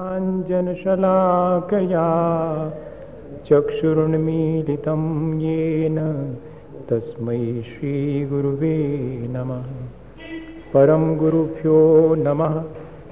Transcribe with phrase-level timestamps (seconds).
[0.00, 2.04] काञ्चनशलाकया
[3.50, 5.98] चक्षुरुन्मीलितं येन
[6.90, 9.62] तस्मै श्रीगुरुवे नमः।
[10.74, 12.62] परं गुरुभ्यो नमः,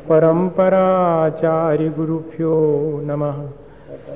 [0.09, 3.47] परम्पराचार्यगुरुभ्यो नमः।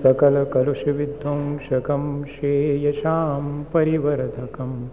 [0.03, 4.89] सकलकलुषविध्वंसकं श्रेयसां परिवर्धकं।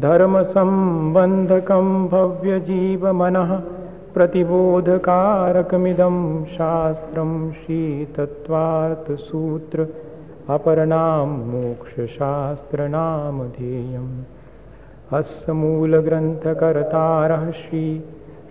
[0.00, 3.75] धर्मसम्बन्धकं भव्यजीवमनः
[4.16, 6.14] प्रतिबोधकारकमिदं
[6.52, 9.78] शास्त्रं श्रीतत्त्वार्थसूत्र
[10.54, 14.08] अपरनां मोक्षशास्त्रनामधेयम्।
[15.18, 17.84] अस्य मूलग्रन्थकर्तारः श्री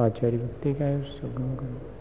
[0.00, 1.95] आचार्य भक्ति का सुगम करो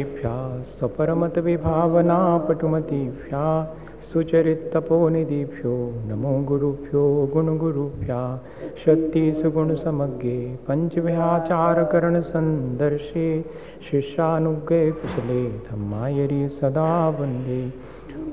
[0.00, 8.40] स्वपरमतविभावना पटुमतीभ्या सुचरितपोनिधिभ्यो नमो गुरुभ्यो गुणगुरुभ्या
[8.86, 13.44] शक्तिसुगुणसमग्रे पञ्चव्याचारकरणसन्दर्शे
[13.90, 17.72] शिष्यानुग्रे कुशले, धम्मायरि सदा वंदे।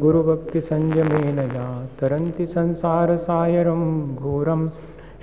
[0.01, 4.69] गुरुभक्तिसंयमेन या, तरन्ति संसारसायरं घोरं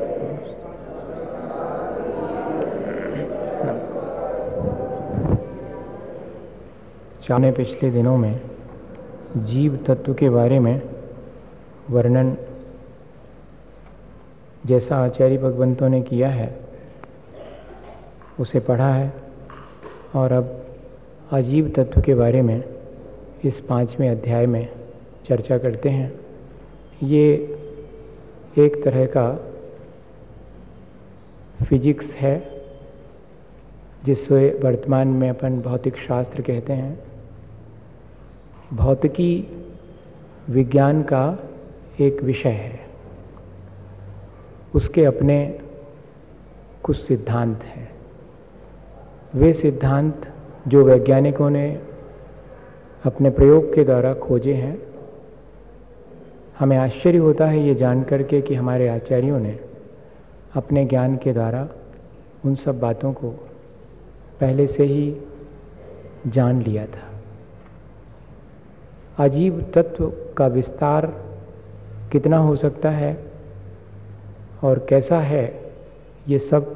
[7.23, 8.41] चाने पिछले दिनों में
[9.38, 10.81] जीव तत्व के बारे में
[11.89, 12.38] वर्णन
[14.65, 16.59] जैसा आचार्य भगवंतों ने किया है,
[18.39, 19.13] उसे पढ़ा है,
[20.15, 20.65] और अब
[21.31, 22.63] अजीब तत्व के बारे में
[23.45, 24.68] इस पाँचवें अध्याय में
[25.25, 26.12] चर्चा करते हैं।
[27.04, 27.57] ये
[28.57, 29.31] एक तरह का
[31.65, 32.62] फिजिक्स है,
[34.06, 37.08] जिसे वर्तमान में अपन भौतिक शास्त्र कहते हैं।
[38.74, 39.48] भौतिकी
[40.50, 41.39] विज्ञान का
[42.00, 42.80] एक विषय है।
[44.75, 45.60] उसके अपने
[46.83, 47.92] कुछ सिद्धांत हैं।
[49.36, 50.33] वे सिद्धांत
[50.68, 51.81] जो वैज्ञानिकों ने
[53.06, 54.81] अपने प्रयोग के द्वारा खोजे हैं,
[56.60, 59.60] हमें आश्चर्य होता है ये जान करके कि हमारे आचार्यों ने
[60.54, 61.69] अपने ज्ञान के द्वारा
[62.45, 63.30] उन सब बातों को
[64.39, 65.16] पहले से ही
[66.27, 67.08] जान लिया था।
[69.19, 71.06] अजीब तत्व का विस्तार
[72.12, 73.18] कितना हो सकता है
[74.63, 75.44] और कैसा है
[76.27, 76.75] ये सब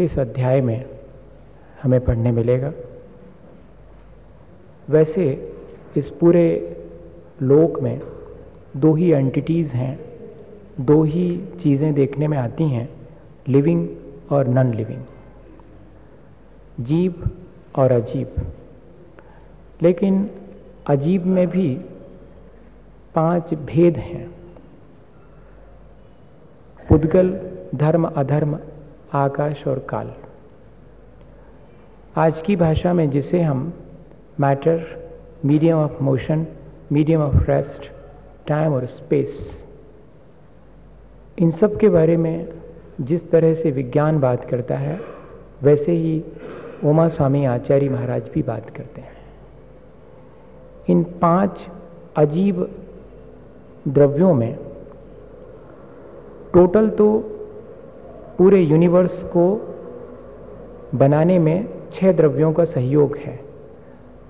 [0.00, 0.84] इस अध्याय में
[1.82, 2.72] हमें पढ़ने मिलेगा।
[4.88, 5.26] वैसे
[5.96, 6.46] इस पूरे
[7.42, 8.00] लोक में
[8.76, 9.98] दो ही एंटिटीज़ हैं,
[10.80, 12.88] दो ही चीज़ें देखने में आती हैं
[13.48, 13.88] लिविंग
[14.30, 15.02] और नॉन लिविंग
[16.84, 17.30] जीव
[17.76, 18.34] और अजीब
[19.82, 20.30] लेकिन
[20.88, 21.68] अजीब में भी
[23.14, 24.26] पाँच भेद हैं।
[26.88, 27.30] पुद्गल,
[27.74, 28.58] धर्म, अधर्म,
[29.12, 30.12] आकाश और काल।
[32.16, 33.72] आज की भाषा में जिसे हम
[34.40, 34.80] matter,
[35.44, 36.46] medium of motion,
[36.92, 37.90] medium of rest,
[38.46, 39.64] time और स्पेस,
[41.38, 42.48] इन सब के बारे में
[43.00, 45.00] जिस तरह से विज्ञान बात करता है,
[45.62, 46.22] वैसे ही
[46.84, 49.17] उमा स्वामी आचार्य महाराज भी बात करते हैं।
[50.88, 51.66] इन पाँच
[52.16, 52.68] अजीब
[53.88, 54.54] द्रव्यों में
[56.54, 57.18] टोटल तो
[58.38, 59.44] पूरे यूनिवर्स को
[60.94, 63.38] बनाने में छह द्रव्यों का सहयोग है,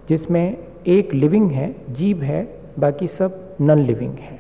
[0.08, 0.56] जिसमें
[0.86, 2.42] एक लिविंग है, जीव है,
[2.78, 4.38] बाकी सब नॉन लिविंग है।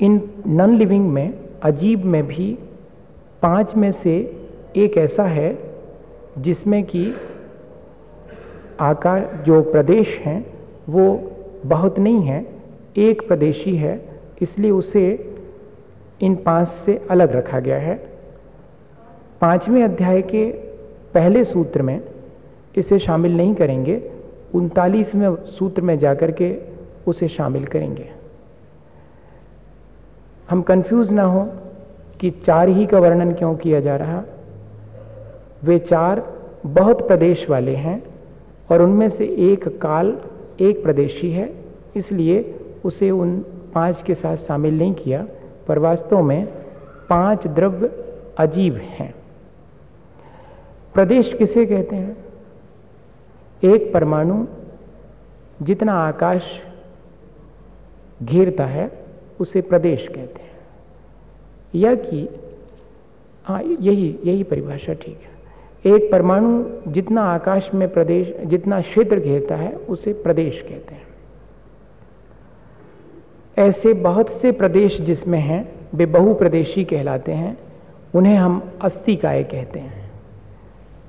[0.00, 2.52] इन नॉन लिविंग में, अजीब में भी
[3.42, 4.14] पाँच में से
[4.76, 5.58] एक ऐसा है,
[6.38, 7.04] जिसमें कि
[8.82, 10.44] आकार जो प्रदेश हैं,
[10.88, 11.32] वो
[11.66, 12.46] बहुत नहीं है,
[12.96, 14.00] एक प्रदेशी है,
[14.42, 15.04] इसलिए उसे
[16.20, 17.94] इन पाँच से अलग रखा गया है।
[19.40, 20.44] पाँचवें अध्याय के
[21.14, 22.00] पहले सूत्र में
[22.76, 24.00] इसे शामिल नहीं करेंगे,
[24.54, 26.54] उनतालीसवें सूत्र में जाकर के
[27.06, 28.10] उसे शामिल करेंगे।
[30.50, 31.44] हम कंफ्यूज ना हो
[32.20, 34.22] कि चार ही का वर्णन क्यों किया जा रहा।
[35.64, 36.22] वे चार
[36.66, 38.02] बहुत प्रदेश वाले हैं
[38.70, 40.20] और उनमें से एक काल
[40.60, 41.64] एक प्रदेशी है,
[41.96, 43.38] इसलिए उसे उन
[43.74, 45.26] पाँच के साथ शामिल नहीं किया,
[45.68, 46.46] पर वास्तव में
[47.08, 48.04] पाँच द्रव्य
[48.38, 49.14] अजीब हैं।
[50.94, 52.16] प्रदेश किसे कहते हैं?
[53.64, 54.46] एक परमाणु
[55.62, 56.62] जितना आकाश
[58.22, 59.04] घेरता है,
[59.40, 60.52] उसे प्रदेश कहते हैं।
[61.74, 62.28] या कि
[63.44, 65.31] हाँ यही यही परिभाषा ठीक है।
[65.86, 71.02] एक परमाणु जितना आकाश में प्रदेश, जितना क्षेत्र घेरता है, उसे प्रदेश कहते हैं।
[73.58, 77.58] ऐसे बहुत से प्रदेश जिसमें हैं, वे बहुप्रदेशी कहलाते हैं,
[78.14, 80.10] उन्हें हम अस्थि काय कहते हैं।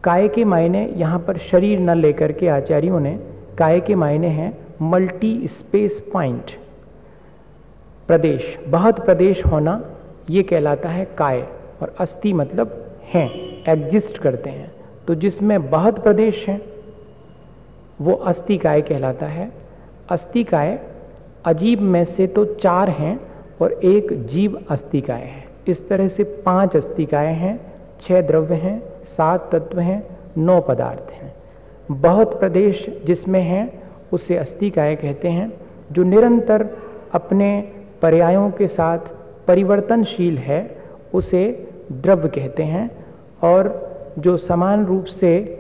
[0.04, 3.20] काय के मायने यहाँ पर शरीर न लेकर के आचार्यों ने,
[3.58, 6.52] काय के मायने हैं मल्टी स्पेस पॉइंट।
[8.08, 9.90] प्रदेश, बहुत प्रदेश होना,
[10.30, 11.48] ये कहलाता है काय,
[11.82, 12.83] और अस्थि मतलब
[13.14, 13.30] हैं
[13.68, 14.72] एग्जिस्ट करते हैं।
[15.08, 16.62] तो जिसमें बहुत प्रदेश हैं,
[18.02, 19.52] वो अस्थि काय कहलाता है।
[20.10, 20.80] अस्थि काय
[21.46, 23.20] अजीब में से तो चार हैं
[23.62, 29.56] और एक जीव अस्तिकाय है। इस तरह से पाँच अस्तिकाय हैं, छह द्रव्य हैं, सात
[29.56, 31.34] तत्व हैं, नौ पदार्थ हैं।
[31.92, 35.54] बहुत प्रदेश जिसमें हैं, उसे अस्तिकाय कहते हैं,
[35.92, 36.68] जो निरंतर
[37.14, 39.00] अपने पर्यायों के साथ
[39.48, 40.78] परिवर्तनशील है,
[41.14, 43.03] उसे द्रव्य कहते हैं।
[43.44, 45.60] और जो समान रूप से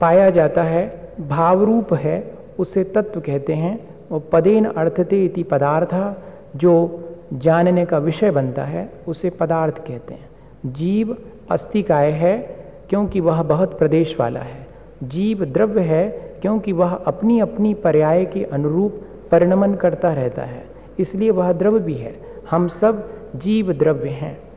[0.00, 6.16] पाया जाता है भाव रूप है, उसे तत्व कहते हैं। वो पदेन अर्थते इति पदार्थ,
[6.56, 10.28] जो जानने का विषय बनता है, उसे पदार्थ कहते हैं।
[10.66, 11.16] जीव
[11.50, 12.56] अस्तिकाय है,
[12.88, 14.66] क्योंकि वह बहुत प्रदेश वाला है।
[15.02, 16.08] जीव द्रव्य है,
[16.42, 20.64] क्योंकि वह अपनी अपनी पर्याय के अनुरूप परिणमन करता रहता है।
[20.98, 22.14] इसलिए वह द्रव्य भी है।
[22.50, 24.51] हम सब जीव द्रव्य हैं।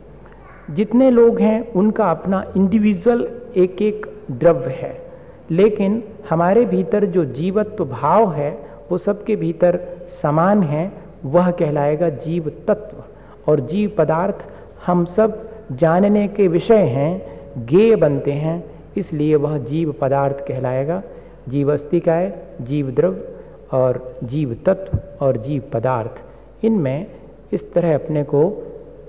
[0.71, 5.05] जितने लोग हैं, उनका अपना इंडिविजुअल एक एक द्रव्य है।
[5.51, 9.79] लेकिन हमारे भीतर जो जीवत्व भाव है, वो सबके भीतर
[10.09, 10.91] समान है,
[11.25, 13.03] वह कहलाएगा जीव तत्व
[13.51, 14.45] और जीव पदार्थ
[14.85, 21.03] हम सब जानने के विषय हैं गेय बनते हैं, इसलिए वह जीव पदार्थ कहलाएगा।
[21.49, 23.27] जीव अस्तिकाय जीव द्रव्य
[23.71, 27.07] और जीव तत्व और जीव पदार्थ। इनमें
[27.53, 28.63] इस तरह अपने को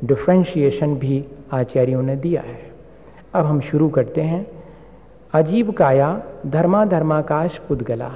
[0.05, 2.73] डिफ्रेंशिएशन भी आचार्यों ने दिया है।
[3.35, 4.65] अब हम शुरू करते हैं।
[5.33, 8.13] अजीब काया धर्मा धर्माकाश पुद्गला।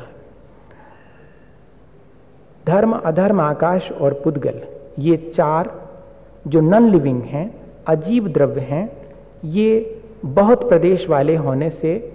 [2.67, 4.61] धर्म अधर्म आकाश और पुद्गल,
[4.99, 5.89] ये चार
[6.47, 12.13] जो नन लिविंग हैं, अजीब द्रव्य हैं, ये बहुत प्रदेश वाले होने से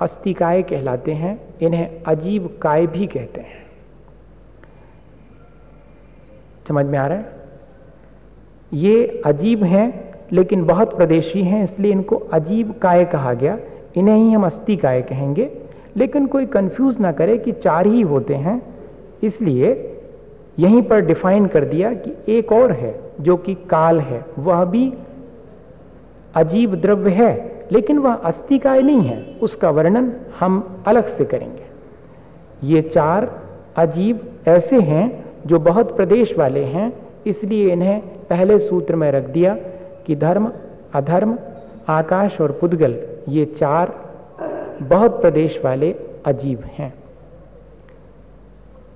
[0.00, 3.66] अस्तिकाय कहलाते हैं, इन्हें अजीब काय भी कहते हैं।
[6.68, 7.32] समझ में आ रहा है?
[8.72, 13.58] ये अजीब हैं लेकिन बहुत प्रदेशी हैं, इसलिए इनको अजीब काय कहा गया।
[13.96, 15.50] इन्हें ही हम अस्थि काय कहेंगे।
[15.96, 18.62] लेकिन कोई कंफ्यूज ना करे कि चार ही होते हैं।
[19.22, 19.92] इसलिए
[20.58, 24.92] यहीं पर डिफाइन कर दिया कि एक और है, जो कि काल है। वह भी
[26.34, 31.66] अजीब द्रव्य है, लेकिन वह अस्थिकाय नहीं है। उसका वर्णन हम अलग से करेंगे।
[32.64, 33.42] ये चार
[33.76, 36.92] अजीब ऐसे हैं, जो बहुत प्रदेश वाले हैं,
[37.26, 39.56] इसलिए इन्हें पहले सूत्र में रख दिया।
[40.06, 40.50] कि धर्म,
[40.94, 41.36] अधर्म,
[41.88, 42.98] आकाश और पुद्गल,
[43.28, 43.94] ये चार
[44.82, 45.94] बहुत प्रदेश वाले
[46.26, 46.92] अजीब हैं।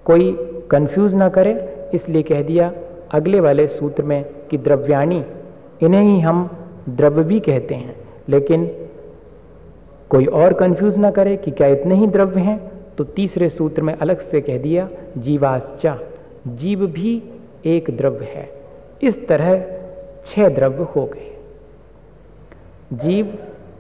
[0.07, 0.33] कोई
[0.71, 1.53] कंफ्यूज ना करे,
[1.95, 2.73] इसलिए कह दिया,
[3.13, 5.25] अगले वाले सूत्र में कि द्रव्याणी,
[5.83, 6.49] इन्हें ही हम
[6.89, 7.97] द्रव्य भी कहते हैं,
[8.29, 8.71] लेकिन
[10.11, 12.59] कोई और कंफ्यूज ना करे कि क्या इतने ही द्रव्य हैं
[12.97, 14.89] तो तीसरे सूत्र में अलग से कह दिया,
[15.19, 15.97] जीवाश्चा,
[16.49, 17.23] जीव भी
[17.67, 18.49] एक द्रव्य है।
[19.03, 19.80] इस तरह
[20.27, 21.31] छह द्रव्य हो गए।
[22.95, 23.27] जीव,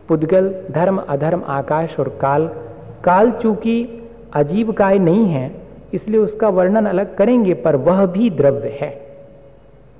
[0.09, 2.47] पुद्गल, धर्म, अधर्म, आकाश और काल
[3.05, 3.75] काल चूँकि
[4.35, 5.51] अजीब काय नहीं है,
[5.95, 8.91] इसलिए उसका वर्णन अलग करेंगे, पर वह भी द्रव्य है।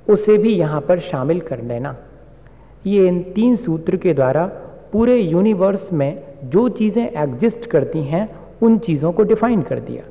[0.07, 1.97] उसे भी यहाँ पर शामिल कर लेना।
[2.87, 4.45] ये इन तीन सूत्र के द्वारा
[4.93, 8.29] पूरे यूनिवर्स में जो चीज़ें एग्जिस्ट करती हैं,
[8.63, 10.03] उन चीज़ों को डिफाइन कर दिया।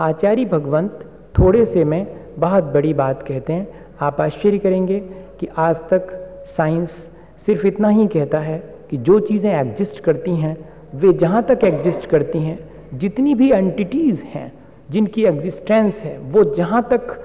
[0.00, 1.04] आचार्य भगवंत
[1.38, 2.06] थोड़े से में
[2.38, 3.68] बहुत बड़ी बात कहते हैं,
[4.00, 5.02] आप आश्चर्य करेंगे
[5.40, 6.08] कि आज तक
[6.46, 6.90] साइंस
[7.38, 8.58] सिर्फ़ इतना ही कहता है
[8.90, 10.56] कि जो चीज़ें एग्जिस्ट करती हैं,
[10.94, 12.58] वे जहाँ तक एग्जिस्ट करती हैं,
[12.94, 14.52] जितनी भी एंटिटीज़ हैं,
[14.90, 17.22] जिनकी एग्जिस्टेंस है, वो जहाँ तक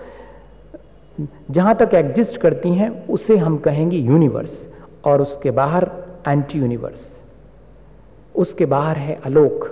[1.51, 4.65] जहाँ तक एग्जिस्ट करती हैं, उसे हम कहेंगे यूनिवर्स,
[5.05, 5.89] और उसके बाहर
[6.27, 7.17] एंटी यूनिवर्स
[8.35, 9.69] उसके बाहर है अलोक,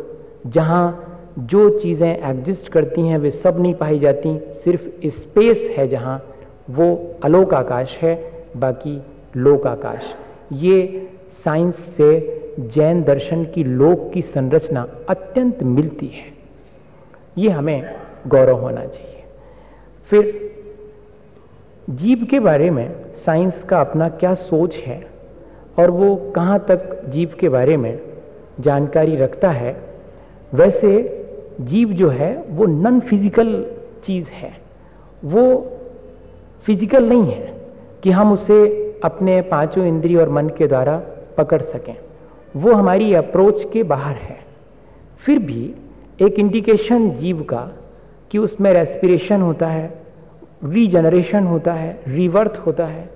[0.47, 6.17] जहाँ जो चीज़ें एग्जिस्ट करती हैं, वे सब नहीं पाई जाती, सिर्फ़ स्पेस है जहाँ
[6.69, 8.15] वो अलोक आकाश है,
[8.57, 9.01] बाकी
[9.37, 10.13] लोक आकाश।
[10.53, 12.11] ये साइंस से
[12.65, 16.25] जैन दर्शन की लोक की संरचना अत्यंत मिलती है।
[17.37, 17.95] ये हमें
[18.27, 19.23] गौरव होना चाहिए।
[20.09, 20.47] फिर
[21.89, 25.01] जीव के बारे में साइंस का अपना क्या सोच है
[25.79, 27.99] और वो कहाँ तक जीव के बारे में
[28.59, 29.75] जानकारी रखता है,
[30.53, 30.91] वैसे
[31.61, 33.65] जीव जो है वो नन फ़िज़िकल
[34.03, 34.51] चीज़ है।
[35.25, 35.45] वो
[36.69, 37.53] फ़िज़िकल नहीं है
[38.03, 38.55] कि हम उसे
[39.03, 40.97] अपने पाँचों इंद्रिय और मन के द्वारा
[41.37, 41.95] पकड़ सकें।
[42.55, 44.37] वो हमारी अप्रोच के बाहर है।
[45.17, 45.73] फिर भी
[46.21, 47.61] एक इंडिकेशन जीव का
[48.31, 49.87] कि उसमें रेस्पिरेशन होता है
[50.65, 53.09] रीजनरेशन होता है रिवर्थ होता है,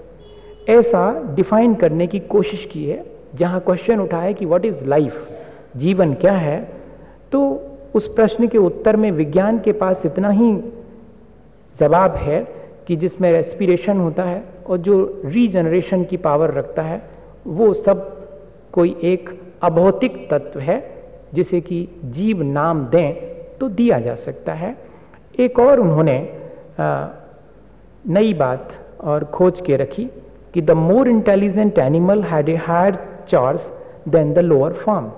[0.70, 3.04] ऐसा डिफाइन करने की कोशिश की है,
[3.36, 5.28] जहाँ क्वेश्चन उठा है कि व्हाट इज़ लाइफ
[5.78, 6.60] जीवन क्या है?
[7.32, 7.46] तो
[7.94, 10.54] उस प्रश्न के उत्तर में विज्ञान के पास इतना ही
[11.76, 17.02] जवाब है कि जिसमें रेस्पिरेशन होता है और जो रीजनरेशन की पावर रखता है,
[17.48, 18.10] वो सब
[18.74, 19.30] कोई एक
[19.64, 20.82] अभौतिक तत्व है,
[21.34, 23.14] जिसे कि जीव नाम दें
[23.60, 24.76] तो दिया जा सकता है।
[25.40, 26.18] एक और उन्होंने
[28.06, 28.72] नई बात
[29.02, 30.06] और खोज के रखी
[30.54, 32.98] कि the more intelligent animal had a higher
[33.28, 33.70] charge
[34.08, 35.12] than the lower form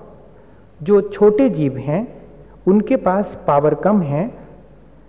[0.80, 2.06] जो छोटे जीव हैं,
[2.66, 4.30] उनके पास पावर कम है,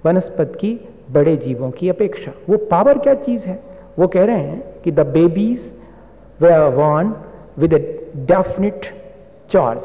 [0.06, 3.60] वनस्पत की बड़े जीवों की अपेक्षा। वो पावर क्या चीज़ है?
[4.00, 5.72] वो कह रहे हैं कि the babies
[6.40, 7.14] they are born
[7.58, 7.80] with a
[8.18, 8.86] definite
[9.50, 9.82] charge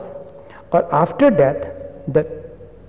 [0.75, 2.25] और after death the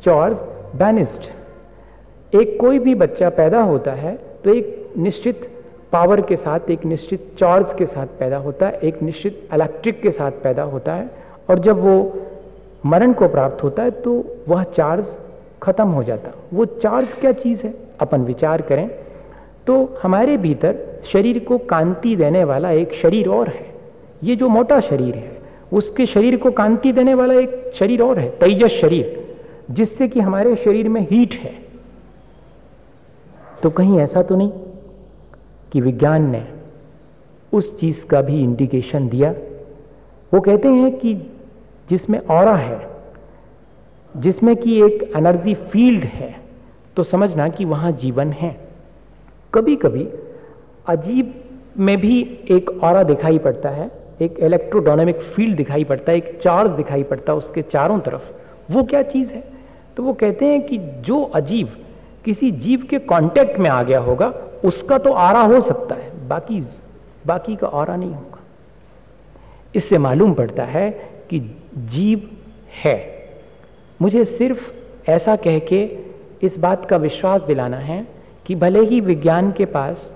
[0.05, 0.37] charge
[0.75, 5.49] banished एक कोई भी बच्चा पैदा होता है तो एक निश्चित
[5.91, 10.11] पावर के साथ, एक निश्चित चार्ज के साथ पैदा होता है, एक निश्चित इलेक्ट्रिक के
[10.11, 11.09] साथ पैदा होता है
[11.49, 11.95] और जब वो
[12.85, 14.13] मरण को प्राप्त होता है तो
[14.47, 15.17] वह चार्ज
[15.63, 17.73] खत्म हो जाता। वो चार्ज क्या चीज़ है?
[18.03, 18.87] अपन विचार करें
[19.67, 20.75] तो हमारे भीतर
[21.11, 23.65] शरीर को कांति देने वाला एक शरीर और है।
[24.23, 25.31] ये जो मोटा शरीर है,
[25.73, 29.35] उसके शरीर को कांति देने वाला एक शरीर और है, तेजस शरीर,
[29.71, 31.53] जिससे कि हमारे शरीर में हीट है।
[33.63, 34.51] तो कहीं ऐसा तो नहीं
[35.71, 36.43] कि विज्ञान ने
[37.53, 39.31] उस चीज़ का भी इंडिकेशन दिया?
[40.31, 41.13] वो कहते हैं कि
[41.89, 42.87] जिसमें और है,
[44.15, 46.42] जिसमें कि एक एनर्जी फ़ील्ड है
[46.95, 48.67] तो समझना कि वहाँ जीवन है।
[49.53, 50.09] कभी कभी
[50.87, 51.43] अजीब
[51.77, 56.71] में भी एक और दिखाई पड़ता है, एक इलेक्ट्रोडायनेमिक फ़ील्ड दिखाई पड़ता है, एक चार्ज
[56.71, 58.21] दिखाई पड़ता है उसके चारों तरफ़।
[58.73, 59.43] वो क्या चीज़ है?
[59.97, 61.85] तो वो कहते हैं कि जो अजीब
[62.25, 64.33] किसी जीव के कांटेक्ट में आ गया होगा,
[64.65, 66.63] उसका तो आरा हो सकता है, बाकी
[67.27, 68.39] बाकी का और नहीं होगा।
[69.75, 70.91] इससे मालूम पड़ता है
[71.29, 71.39] कि
[71.75, 72.29] जीव
[72.83, 73.13] है।
[74.01, 74.71] मुझे सिर्फ़
[75.11, 76.12] ऐसा कह के
[76.43, 78.05] इस बात का विश्वास दिलाना है
[78.45, 80.13] कि भले ही विज्ञान के पास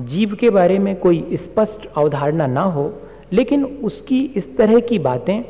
[0.00, 2.92] जीव के बारे में कोई स्पष्ट अवधारणा ना हो,
[3.32, 5.42] लेकिन उसकी इस तरह की बातें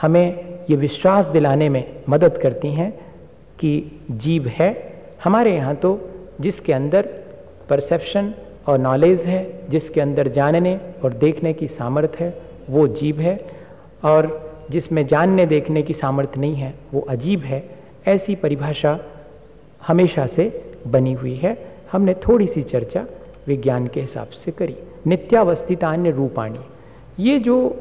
[0.00, 2.90] हमें ये विश्वास दिलाने में मदद करती हैं
[3.60, 4.70] कि जीव है
[5.24, 5.98] हमारे यहाँ तो
[6.40, 7.08] जिसके अंदर
[7.68, 8.32] परसेप्शन
[8.68, 13.34] और नॉलेज है, जिसके अंदर जानने और देखने की सामर्थ्य है, वो जीव है,
[14.04, 17.62] और जिसमें जानने देखने की सामर्थ्य नहीं है, वो अजीब है,
[18.06, 18.98] ऐसी परिभाषा
[19.86, 23.06] हमेशा से बनी हुई है। हमने थोड़ी सी चर्चा
[23.46, 26.58] विज्ञान के हिसाब से करी। नित्यावस्थित अन्य रूपाणी।
[27.18, 27.76] ये जो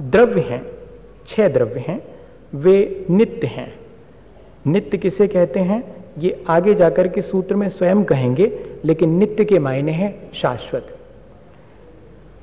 [0.00, 0.66] द्रव्य हैं,
[1.26, 2.02] छह द्रव्य हैं,
[2.54, 3.74] वे नित्य हैं।
[4.66, 6.04] नित्य किसे कहते हैं?
[6.18, 10.96] ये आगे जाकर के सूत्र में स्वयं कहेंगे, लेकिन नित्य के मायने हैं शाश्वत।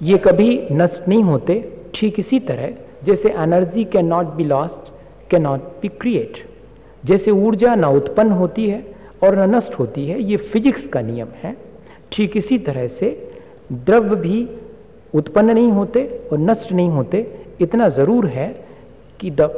[0.01, 4.91] ये कभी नष्ट नहीं होते, ठीक इसी तरह, जैसे energy can not be lost
[5.29, 6.46] can not be create.
[7.03, 8.83] जैसे ऊर्जा न उत्पन्न होती है
[9.23, 11.55] और न नष्ट होती है, ये फिजिक्स का नियम है।
[12.11, 13.09] ठीक इसी तरह से
[13.71, 14.47] द्रव्य भी
[15.13, 17.25] उत्पन्न नहीं होते और नष्ट नहीं होते।
[17.61, 18.47] इतना ज़रूर है
[19.19, 19.49] कि the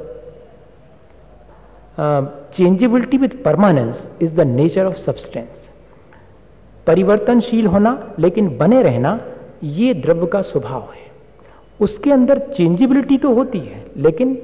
[2.56, 5.68] changeability with permanence is the nature of substance
[6.88, 9.20] परिवर्तनशील होना लेकिन बने रहना,
[9.64, 11.08] ये द्रव्य का स्वभाव है।
[11.80, 14.38] उसके अंदर चेंजेबिलिटी तो होती है, लेकिन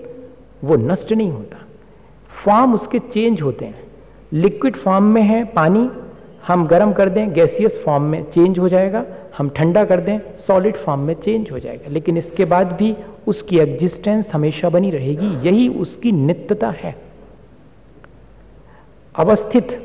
[0.64, 1.65] वो नष्ट नहीं होता।
[2.46, 3.84] फॉर्म उसके चेंज होते हैं।
[4.34, 5.90] लिक्विड फॉर्म में है पानी,
[6.48, 9.04] हम गर्म कर दें, गैसियस फॉर्म में चेंज हो जाएगा,
[9.38, 12.96] हम ठंडा कर दें, सॉलिड फॉर्म में चेंज हो जाएगा। लेकिन इसके बाद भी
[13.28, 16.96] उसकी एग्जिस्टेंस हमेशा बनी रहेगी, यही उसकी नित्यता है।
[19.16, 19.80] अवस्थित,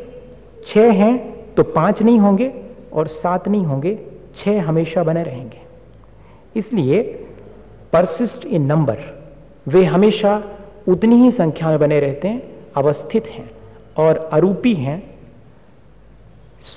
[0.66, 2.52] छह हैं तो पाँच नहीं होंगे
[2.92, 3.98] और सात नहीं होंगे,
[4.38, 5.60] छह हमेशा बने रहेंगे।
[6.56, 7.02] इसलिए
[7.92, 8.98] परसिस्ट इन नंबर
[9.68, 10.42] वे हमेशा
[10.88, 12.42] उतनी ही संख्या में बने रहते हैं,
[12.76, 13.50] अवस्थित हैं
[13.98, 15.02] और अरूपी हैं।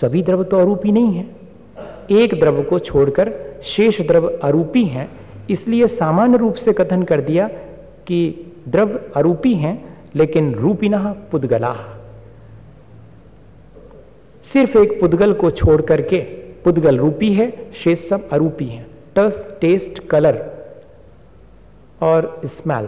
[0.01, 1.25] सभी द्रव तो अरूपी नहीं है।
[2.12, 3.33] एक द्रव को छोड़कर
[3.66, 5.09] शेष द्रव अरूपी हैं,
[5.50, 7.48] इसलिए सामान्य रूप से कथन कर दिया
[8.07, 11.00] कि द्रव अरूपी हैं, लेकिन रूपिना
[11.31, 11.75] पुद्गला।
[14.53, 16.20] सिर्फ़ एक पुद्गल को छोड़ करके
[16.63, 18.85] पुद्गल रूपी है, शेष सब अरूपी हैं।
[19.16, 20.42] टस, टेस्ट, कलर
[22.01, 22.87] और स्मेल।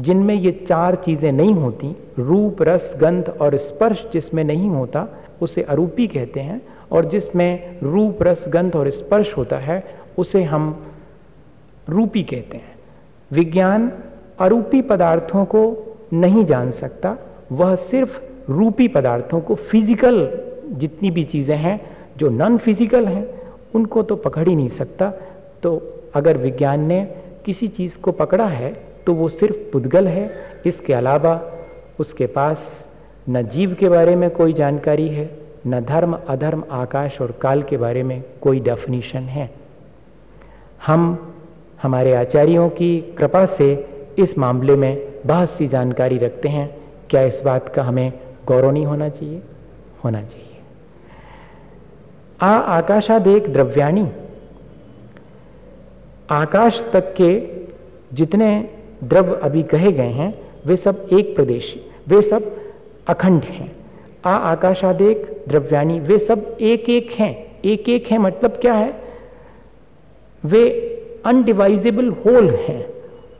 [0.00, 5.08] जिनमें ये चार चीज़ें नहीं होती, रूप, रस, गंध और स्पर्श जिसमें नहीं होता,
[5.42, 9.84] उसे अरूपी कहते हैं, और जिसमें रूप, रस, गंध और स्पर्श होता है,
[10.18, 10.86] उसे हम
[11.88, 12.74] रूपी कहते हैं।
[13.32, 13.92] विज्ञान
[14.38, 15.62] अरूपी पदार्थों को
[16.12, 17.16] नहीं जान सकता,
[17.52, 18.18] वह सिर्फ़
[18.50, 20.40] रूपी पदार्थों को फ़िज़िकल
[20.72, 21.80] जितनी भी चीज़ें हैं,
[22.16, 23.26] जो नॉन फ़िज़िकल हैं,
[23.74, 25.10] उनको तो पकड़ ही नहीं सकता।
[25.62, 27.04] तो अगर विज्ञान ने
[27.44, 30.34] किसी चीज़ को पकड़ा है तो वो सिर्फ़ पुद्गल है।
[30.66, 31.52] इसके अलावा
[32.00, 32.88] उसके पास
[33.28, 37.76] न जीव के बारे में कोई जानकारी है, न धर्म, अधर्म, आकाश और काल के
[37.76, 39.50] बारे में कोई डेफिनेशन है।
[40.86, 41.34] हम,
[41.82, 46.76] हमारे आचार्यों की कृपा से इस मामले में बहुत सी जानकारी रखते हैं।
[47.10, 48.12] क्या इस बात का हमें
[48.46, 49.42] गौरव नहीं होना चाहिए?
[50.04, 50.60] होना चाहिए।
[52.42, 54.08] आ आकाशादेक द्रव्याणी।
[56.30, 57.46] आकाश तक के
[58.12, 62.56] जितने द्रव अभी कहे गए हैं, वे सब एक प्रदेश, वे सब
[63.08, 63.76] अखंड हैं।
[64.26, 69.00] आ आकाशादेक, द्रव्याणी, वे सब एक एक हैं। एक एक हैं मतलब क्या है?
[70.44, 70.70] वे
[71.26, 72.86] अनडिवाइजेबल होल हैं।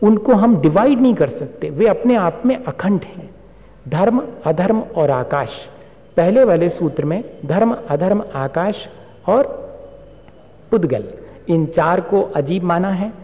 [0.02, 3.30] उनको हम डिवाइड नहीं कर सकते, वे अपने आप में अखंड हैं।
[3.88, 5.48] धर्म, अधर्म और आकाश।
[6.16, 8.88] पहले वाले सूत्र में धर्म, अधर्म, आकाश
[9.28, 9.64] और
[10.72, 11.04] उद्गल
[11.48, 13.23] इन चार को अजीब माना है।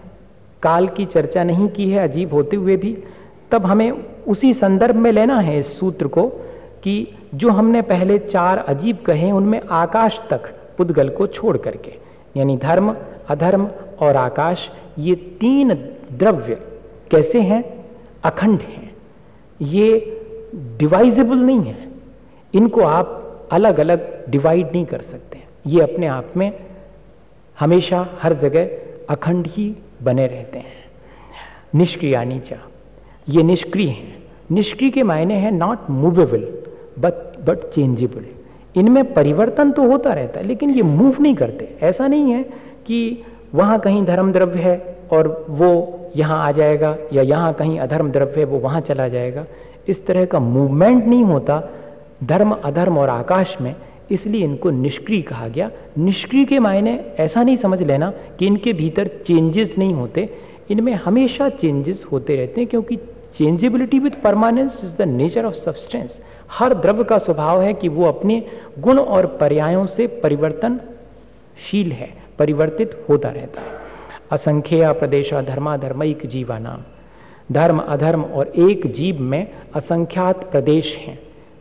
[0.63, 2.99] काल की चर्चा नहीं की है, अजीब होते हुए भी,
[3.51, 3.91] तब हमें
[4.29, 6.29] उसी संदर्भ में लेना है इस सूत्र को
[6.85, 11.95] कि जो हमने पहले चार अजीब कहे, उनमें आकाश तक पुद्गल को छोड़ करके,
[12.37, 12.97] यानी धर्म,
[13.29, 13.69] अधर्म
[14.01, 15.75] और आकाश, ये तीन
[16.13, 16.55] द्रव्य
[17.11, 17.89] कैसे हैं?
[18.25, 18.97] अखंड हैं।
[19.63, 20.21] ये
[20.55, 21.89] डिवाइजेबल नहीं है।
[22.55, 23.17] इनको आप
[23.53, 26.53] अलग अलग डिवाइड नहीं कर सकते। ये अपने आप में
[27.61, 28.71] हमेशा, हर जगह
[29.11, 30.79] अखंड ही बने रहते हैं।
[31.75, 32.57] निष्क्रिया नीचा
[33.29, 34.19] ये निष्क्रिय हैं।
[34.51, 36.49] निष्क्रिय के मायने हैं not movable
[36.99, 38.25] but but changeable
[38.77, 42.43] इनमें परिवर्तन तो होता रहता है, लेकिन ये मूव नहीं करते। ऐसा नहीं है
[42.87, 43.23] कि
[43.55, 44.77] वहाँ कहीं धर्म द्रव्य है
[45.13, 49.45] और वो यहाँ आ जाएगा या यहाँ कहीं अधर्म द्रव्य है, वो वहाँ चला जाएगा।
[49.89, 51.63] इस तरह का मूवमेंट नहीं होता।
[52.25, 53.75] धर्म अधर्म और आकाश में
[54.11, 59.09] इसलिए इनको निष्क्रिय कहा गया। निष्क्रिय के मायने ऐसा नहीं समझ लेना कि इनके भीतर
[59.27, 60.29] चेंजेस नहीं होते।
[60.71, 62.97] इनमें हमेशा चेंजेस होते रहते हैं क्योंकि
[63.39, 66.21] changeability with permanence is the nature of substance
[66.51, 68.43] हर द्रव्य का स्वभाव है कि वो अपने
[68.79, 73.79] गुण और पर्यायों से परिवर्तनशील है, परिवर्तित होता रहता है।
[74.31, 76.83] असंख्य प्रदेश धर्माधर्मिक जीवा नाम
[77.53, 81.19] धर्म अधर्म और एक जीव में असंख्यात प्रदेश हैं।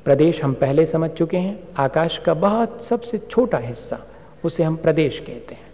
[0.09, 3.99] प्रदेश हम पहले समझ चुके हैं। आकाश का बहुत सबसे छोटा हिस्सा,
[4.45, 5.67] उसे हम प्रदेश कहते हैं।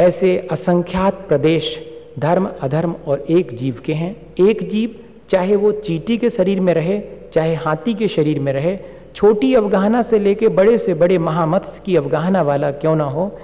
[0.00, 1.78] ऐसे असंख्यात प्रदेश
[2.18, 4.16] धर्म, अधर्म और एक जीव के हैं।
[4.48, 8.78] एक जीव, चाहे वो चीटी के शरीर में रहे, चाहे हाथी के शरीर में रहे,
[9.14, 13.38] छोटी अवगाहना से लेके बड़े से बड़े महामत्स्य की अवगाहना वाला क्यों ना हो,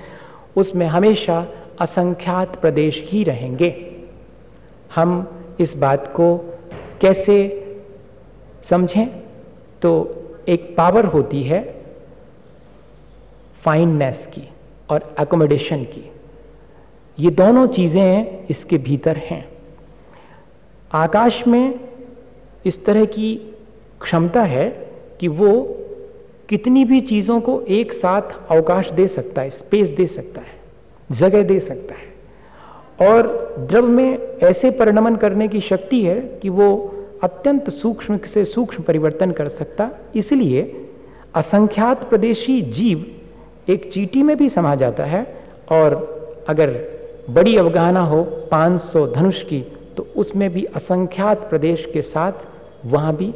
[0.57, 1.47] उसमें हमेशा
[1.81, 3.97] असंख्यात प्रदेश ही रहेंगे।
[4.95, 5.29] हम
[5.61, 6.59] इस बात को
[7.01, 7.39] कैसे
[8.71, 9.28] समझें?
[9.83, 9.91] तो
[10.49, 11.63] एक पावर होती है
[13.65, 14.49] फाइननेस की
[14.91, 16.11] और एकोमोडेशन की।
[17.19, 19.45] ये दोनों चीज़ें इसके भीतर हैं।
[20.95, 21.81] आकाश में
[22.67, 23.35] इस तरह की
[24.01, 24.69] क्षमता है
[25.21, 25.51] कि वो
[26.49, 30.57] कितनी भी चीज़ों को एक साथ अवकाश दे सकता है स्पेस दे सकता है,
[31.11, 33.27] जगह दे सकता है। और
[33.61, 36.69] द्रव में ऐसे परिणमन करने की शक्ति है कि वो
[37.23, 40.63] अत्यंत सूक्ष्म से सूक्ष्म परिवर्तन कर सकता। इसलिए
[41.37, 43.05] असंख्यात प्रदेशी जीव
[43.69, 45.23] एक चीटी में भी समा जाता है
[45.73, 45.97] और
[46.49, 46.71] अगर
[47.31, 49.61] बड़ी अवगाहना हो 500 धनुष की
[49.97, 52.33] तो उसमें भी असंख्यात प्रदेश के साथ
[52.87, 53.33] वहाँ भी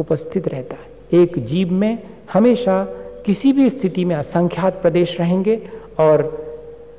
[0.00, 1.98] उपस्थित रहता है। एक जीव में
[2.32, 2.82] हमेशा
[3.26, 5.56] किसी भी स्थिति में असंख्यात प्रदेश रहेंगे
[6.00, 6.24] और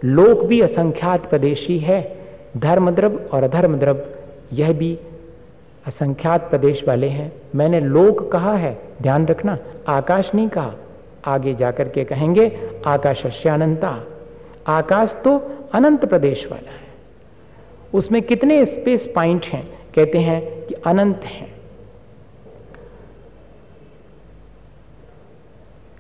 [0.06, 2.02] लोक भी असंख्यात प्रदेशी है।
[2.58, 4.02] धर्मद्रव और अधर्म द्रव
[4.54, 4.98] यह भी
[5.88, 10.74] असंख्यात प्रदेश वाले हैं। मैंने लोक कहा है, ध्यान रखना, आकाश नहीं कहा।
[11.26, 14.04] आगे जाकर के कहेंगे, आकाश अनंता
[14.68, 15.38] आकाश तो
[15.74, 16.88] अनंत प्रदेश वाला है।
[17.94, 19.92] उसमें कितने स्पेस पॉइंट हैं?
[19.96, 21.62] कहते हैं कि अनंत हैं।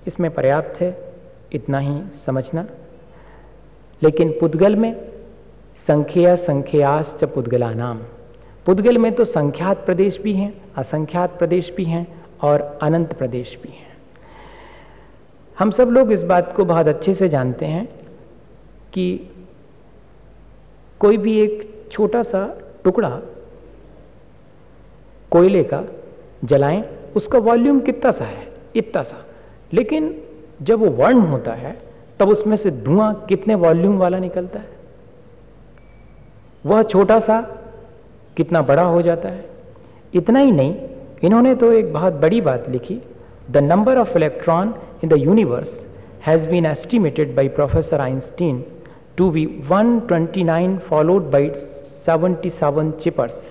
[0.08, 1.13] इसमें पर्याप्त है,
[1.54, 2.65] इतना ही समझना।
[4.04, 5.10] लेकिन पुद्गल में
[5.88, 8.00] संख्या संख्याश्च पुद्गला नाम
[8.67, 13.69] पुद्गल में तो संख्यात प्रदेश भी हैं, असंख्यात प्रदेश भी हैं और अनंत प्रदेश भी
[13.69, 13.97] हैं।
[15.60, 17.89] हम सब लोग इस बात को बहुत अच्छे से जानते हैं
[18.93, 19.30] कि
[20.99, 23.19] कोई भी एक छोटा सा टुकड़ा
[25.32, 25.84] कोयले का
[26.43, 26.84] जलाएँ,
[27.15, 28.47] उसका वॉल्यूम कितना सा है?
[28.75, 29.25] इतना सा।
[29.73, 30.21] लेकिन
[30.62, 31.82] जब वो वर्ण होता है,
[32.19, 34.69] तब उसमें से धुआँ कितने वॉल्यूम वाला निकलता है?
[36.65, 37.63] वह छोटा सा
[38.38, 39.45] कितना बड़ा हो जाता है?
[40.13, 40.76] इतना ही नहीं,
[41.23, 43.00] इन्होंने तो एक बहुत बड़ी बात लिखी।
[43.52, 44.73] The number of electron
[45.04, 45.80] in the universe
[46.26, 48.63] has been estimated by professor Einstein
[49.17, 51.50] to be 129 followed by
[52.08, 53.47] 77 ciphers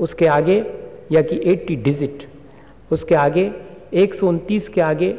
[0.00, 0.64] उसके आगे
[1.12, 2.26] या कि 80 डिजिट
[2.92, 3.50] उसके आगे
[3.94, 5.14] एक सौ उनतीस के आगे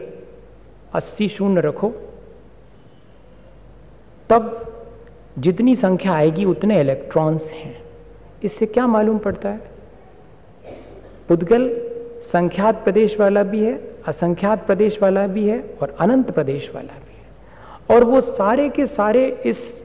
[0.96, 1.94] 80 शून्य रखो।
[4.30, 4.74] तब
[5.40, 7.85] जितनी संख्या आएगी उतने इलेक्ट्रॉन्स हैं।
[8.46, 9.62] इससे क्या मालूम पड़ता है?
[11.28, 11.70] पुद्गल
[12.24, 13.74] संख्यात प्रदेश वाला भी है,
[14.08, 18.88] असंख्यात प्रदेश वाला भी है और अनंत प्रदेश वाला भी है। और वो सारे के
[18.88, 19.84] सारे इस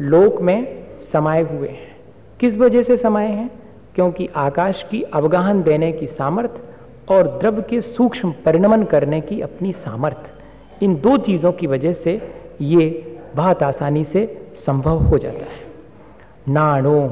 [0.00, 1.96] लोक में समाये हुए हैं।
[2.40, 3.50] किस वजह से समाये हैं?
[3.94, 9.72] क्योंकि आकाश की अवगाहन देने की सामर्थ्य और द्रव के सूक्ष्म परिणमन करने की अपनी
[9.72, 12.20] सामर्थ्य इन दो चीज़ों की वजह से
[12.60, 14.26] ये बहुत आसानी से
[14.66, 15.61] संभव हो जाता है।
[16.48, 17.10] नाणु।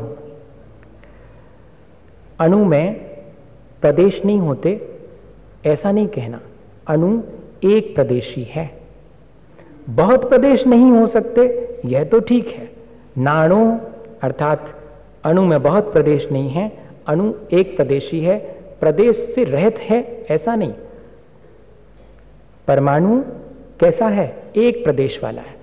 [2.40, 2.94] अणु में
[3.80, 4.98] प्रदेश नहीं होते,
[5.66, 6.40] ऐसा नहीं कहना।
[6.86, 7.22] अणु
[7.64, 8.80] एक प्रदेशी है।
[9.90, 12.70] बहुत प्रदेश नहीं हो सकते, यह तो ठीक है।
[13.18, 13.78] नाणु
[14.22, 14.80] अर्थात
[15.24, 16.72] अणु में बहुत प्रदेश नहीं है,
[17.06, 18.38] अणु एक प्रदेशी है,
[18.80, 20.74] प्रदेश से रहित है, ऐसा नहीं।
[22.68, 23.22] परमाणु
[23.80, 24.42] कैसा है?
[24.56, 25.56] एक प्रदेश वाला है।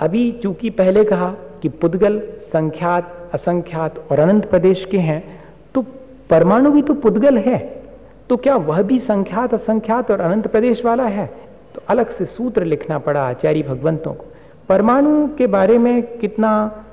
[0.00, 5.44] अभी चूँकि पहले कहा कि पुद्गल, संख्यात, असंख्यात और अनंत प्रदेश के हैं
[5.74, 5.82] तो
[6.30, 7.82] परमाणु भी तो पुद्गल है।
[8.28, 11.26] तो क्या वह भी संख्यात, असंख्यात और अनंत प्रदेश वाला है?
[11.74, 14.24] तो अलग से सूत्र लिखना पड़ा आचार्य भगवंतों को।
[14.68, 16.84] परमाणु के बारे में कितना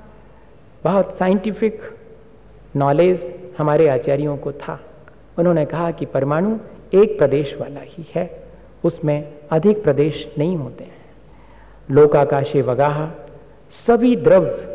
[0.84, 1.82] बहुत साइंटिफिक
[2.76, 4.80] नॉलेज हमारे आचार्यों को था।
[5.40, 6.58] उन्होंने कहा कि परमाणु
[6.94, 8.44] एक प्रदेश वाला ही है।
[8.84, 11.00] उसमें अधिक प्रदेश नहीं होते हैं।
[11.92, 13.06] लोकाकाशे वगाह
[13.74, 14.68] सभी द्रव्य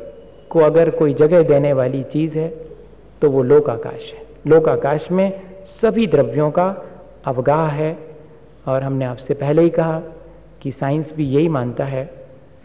[0.50, 2.48] को अगर कोई जगह देने वाली चीज़ है
[3.22, 5.40] तो वो लोकाकाश है। लोकाकाश में
[5.83, 6.66] सभी द्रव्यों का
[7.24, 7.96] अवगाह है।
[8.68, 9.98] और हमने आपसे पहले ही कहा
[10.62, 12.04] कि साइंस भी यही मानता है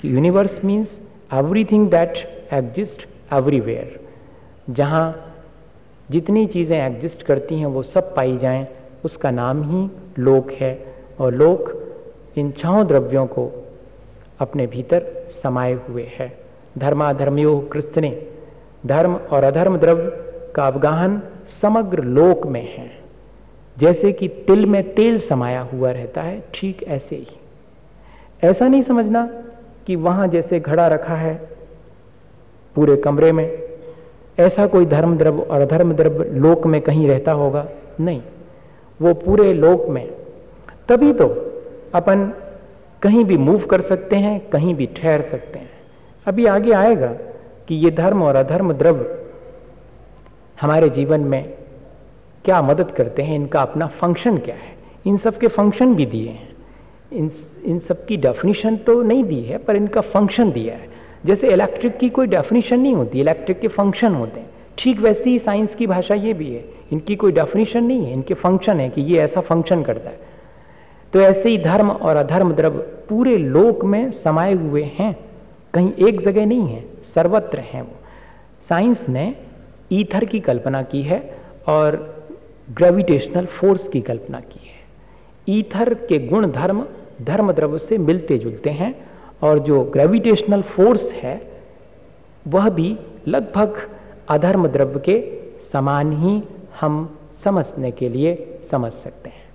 [0.02, 1.00] कि universe means
[1.34, 2.18] everything that
[2.54, 4.00] exist everywhere.
[4.70, 5.36] जहाँ
[6.12, 8.68] जितनी चीज़ें एग्जिस्ट करती हैं, वो सब पाई जाएँ,
[9.06, 9.90] उसका नाम ही
[10.20, 10.74] लोक है।
[11.20, 11.72] और लोक
[12.38, 13.52] इन छहों द्रव्यों को
[14.40, 16.38] अपने भीतर समाये हुए है।
[16.78, 18.12] धर्माधर्मयो कृष्ण
[18.86, 20.12] धर्म और अधर्म द्रव्य
[20.56, 21.22] का अवगाहन
[21.62, 22.92] समग्र लोक में है।
[23.78, 27.28] जैसे कि तिल में तेल समाया हुआ रहता है, ठीक ऐसे ही।
[28.44, 29.30] ऐसा नहीं समझना
[29.88, 31.50] कि वहाँ जैसे घड़ा रखा है
[32.76, 33.70] पूरे कमरे में,
[34.40, 37.68] ऐसा कोई धर्म द्रव्य और अधर्म द्रव्य लोक में कहीं रहता होगा?
[38.00, 38.22] नहीं।
[39.02, 40.12] वो पूरे लोक में।
[40.90, 41.26] तभी तो
[41.94, 42.34] अपन
[43.02, 45.70] कहीं भी मूव कर सकते हैं, कहीं भी ठहर सकते हैं।
[46.28, 47.08] अभी आगे आएगा
[47.68, 49.26] कि ये धर्म और अधर्म द्रव्य
[50.62, 51.54] हमारे जीवन में
[52.46, 54.78] क्या मदद करते हैं, इनका अपना फ़ंक्शन क्या है?
[55.08, 56.50] इन सब के फ़ंक्शन भी दिए हैं।
[57.14, 57.32] इन
[57.66, 60.88] इन सब की डेफिनेशन तो नहीं दी है, पर इनका फ़ंक्शन दिया है।
[61.26, 65.40] जैसे इलेक्ट्रिक की कोई डेफिनेशन नहीं होती इलेक्ट्रिक के फ़ंक्शन होते हैं। ठीक वैसी ही
[65.40, 69.02] साइंस की भाषा ये भी है। इनकी कोई डेफिनेशन नहीं है, इनके फ़ंक्शन है कि
[69.02, 70.29] ये ऐसा फ़ंक्शन करता है।
[71.14, 75.14] तो ऐसे ही धर्म और अधर्म द्रव्य पूरे लोक में समाये हुए हैं।
[75.74, 76.84] कहीं एक जगह नहीं है,
[77.16, 77.96] सर्वत्र हैं वो।
[78.70, 79.36] साइंस ने
[79.92, 81.20] ईथर की कल्पना की है
[81.68, 81.98] और
[82.72, 86.86] ग्रेविटेशनल फोर्स की कल्पना की है। ईथर के गुण धर्म
[87.22, 88.94] धर्म द्रव्य से मिलते जुलते हैं
[89.42, 91.42] और जो ग्रेविटेशनल फोर्स है,
[92.48, 93.90] वह भी लगभग
[94.30, 95.20] अधर्म द्रव्य के
[95.74, 96.42] समान ही
[96.80, 99.49] हम समझने के लिए समझ सकते हैं।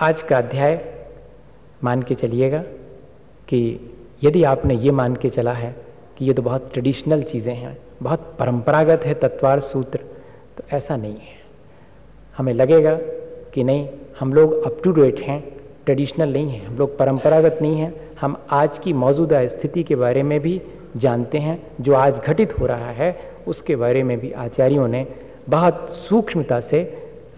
[0.00, 0.74] आज का अध्याय
[1.84, 2.58] मान के चलिएगा
[3.48, 3.58] कि
[4.22, 5.74] यदि आपने ये मान के चला है
[6.18, 9.98] कि ये तो बहुत ट्रेडिशनल चीज़ें हैं, बहुत परंपरागत है तत्वार सूत्र
[10.56, 11.38] तो ऐसा नहीं है।
[12.36, 12.94] हमें लगेगा
[13.54, 13.88] कि नहीं,
[14.20, 15.40] हम लोग अप टू डेट हैं
[15.84, 20.22] ट्रेडिशनल नहीं है, हम लोग परंपरागत नहीं हैं, हम आज की मौजूदा स्थिति के बारे
[20.22, 20.60] में भी
[20.96, 23.12] जानते हैं, जो आज घटित हो रहा है,
[23.46, 25.06] उसके बारे में भी आचार्यों ने
[25.48, 26.82] बहुत सूक्ष्मता से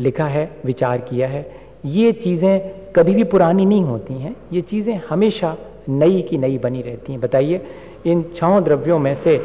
[0.00, 5.00] लिखा है, विचार किया है। ये चीज़ें कभी भी पुरानी नहीं होती हैं। ये चीज़ें
[5.08, 5.56] हमेशा
[5.88, 7.60] नई की नई बनी रहती हैं। बताइए,
[8.06, 9.36] इन छौ द्रव्यों में से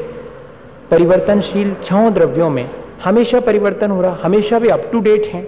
[0.91, 2.69] परिवर्तनशील छौ द्रव्यों में
[3.03, 5.43] हमेशा परिवर्तन हो रहा, हमेशा भी अप टू डेट हैं।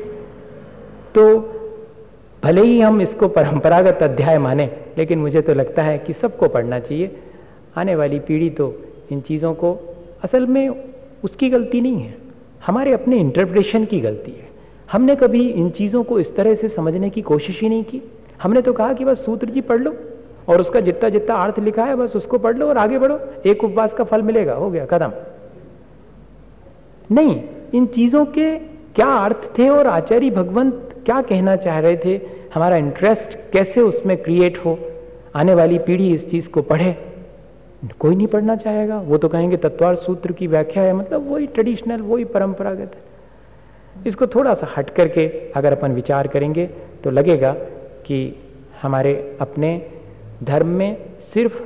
[1.16, 1.38] तो
[2.44, 6.80] भले ही हम इसको परंपरागत अध्याय माने, लेकिन मुझे तो लगता है कि सबको पढ़ना
[6.80, 7.16] चाहिए।
[7.78, 8.74] आने वाली पीढ़ी तो
[9.12, 9.78] इन चीज़ों को
[10.24, 10.70] असल में
[11.24, 12.18] उसकी गलती नहीं है।
[12.66, 14.49] हमारे अपने इंटरप्रिटेशन की गलती है।
[14.92, 18.02] हमने कभी इन चीज़ों को इस तरह से समझने की कोशिश ही नहीं की।
[18.44, 19.96] हमने तो कहा कि बस सूत्र जी पढ़ लो,
[20.50, 23.64] और उसका जितना जितना अर्थ लिखा है, बस उसको पढ़ लो और आगे बढ़ो। एक
[23.64, 25.12] उपवास का फल मिलेगा, हो गया कदम
[27.10, 27.42] नहीं,
[27.74, 28.56] इन चीज़ों के
[28.96, 32.20] क्या अर्थ थे और आचार्य भगवंत क्या कहना चाह रहे थे?
[32.54, 34.78] हमारा इंटरेस्ट कैसे उसमें क्रिएट हो?
[35.36, 36.96] आने वाली पीढ़ी इस चीज़ को पढ़े।
[38.00, 42.02] कोई नहीं पढ़ना चाहेगा। वो तो कहेंगे तत्वार सूत्र की व्याख्या है मतलब वही ट्रेडिशनल
[42.02, 43.08] वही परंपरागत है।
[44.08, 46.66] इसको थोड़ा सा हट करके अगर अपन विचार करेंगे
[47.04, 47.52] तो लगेगा
[48.06, 48.36] कि
[48.82, 49.72] हमारे अपने
[50.44, 50.98] धर्म में
[51.34, 51.62] सिर्फ़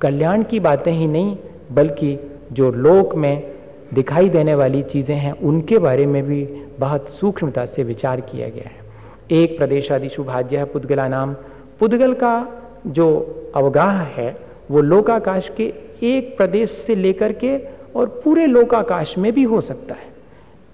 [0.00, 1.36] कल्याण की बातें ही नहीं,
[1.72, 2.18] बल्कि
[2.52, 3.52] जो लोक में
[3.94, 6.42] दिखाई देने वाली चीज़ें हैं, उनके बारे में भी
[6.78, 11.34] बहुत सूक्ष्मता से विचार किया गया है। एक प्रदेशादिशु भाज्य है पुद्गला नाम।
[11.80, 12.46] पुद्गल का
[12.86, 13.08] जो
[13.56, 14.36] अवगाह है,
[14.70, 15.72] वो लोकाकाश के
[16.02, 17.56] एक प्रदेश से लेकर के
[17.96, 20.06] और पूरे लोकाकाश में भी हो सकता है।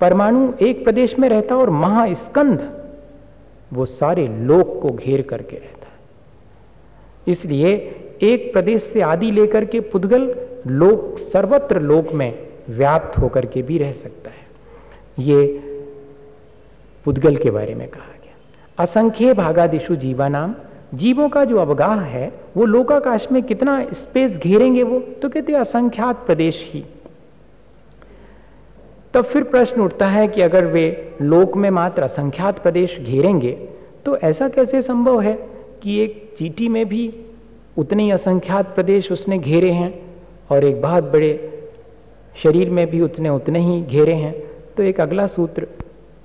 [0.00, 2.70] परमाणु एक प्रदेश में रहता और महास्कंध,
[3.72, 7.70] वो सारे लोक को घेर करके रहता है। इसलिए
[8.22, 10.34] एक प्रदेश से आदि लेकर के पुद्गल
[10.66, 15.46] लोक, सर्वत्र लोक में व्याप्त होकर के भी रह सकता है। ये
[17.04, 18.34] पुद्गल के बारे में कहा गया।
[18.78, 20.54] असंख्य भागादिशु जीवा नाम
[20.94, 26.26] जीवों का जो अवगाह है, वो लोकाकाश में कितना स्पेस घेरेंगे वो तो कहते असंख्यात
[26.26, 26.84] प्रदेश ही।
[29.14, 33.52] तब फिर प्रश्न उठता है कि अगर वे लोक में मात्र असंख्यात प्रदेश घेरेंगे
[34.04, 35.34] तो ऐसा कैसे संभव है
[35.82, 37.14] कि एक चीटी में भी
[37.78, 39.92] उतने ही असंख्यात प्रदेश उसने घेरे हैं
[40.50, 41.32] और एक बहुत बड़े
[42.42, 44.34] शरीर में भी उतने उतने ही घेरे हैं?
[44.76, 45.66] तो एक अगला सूत्र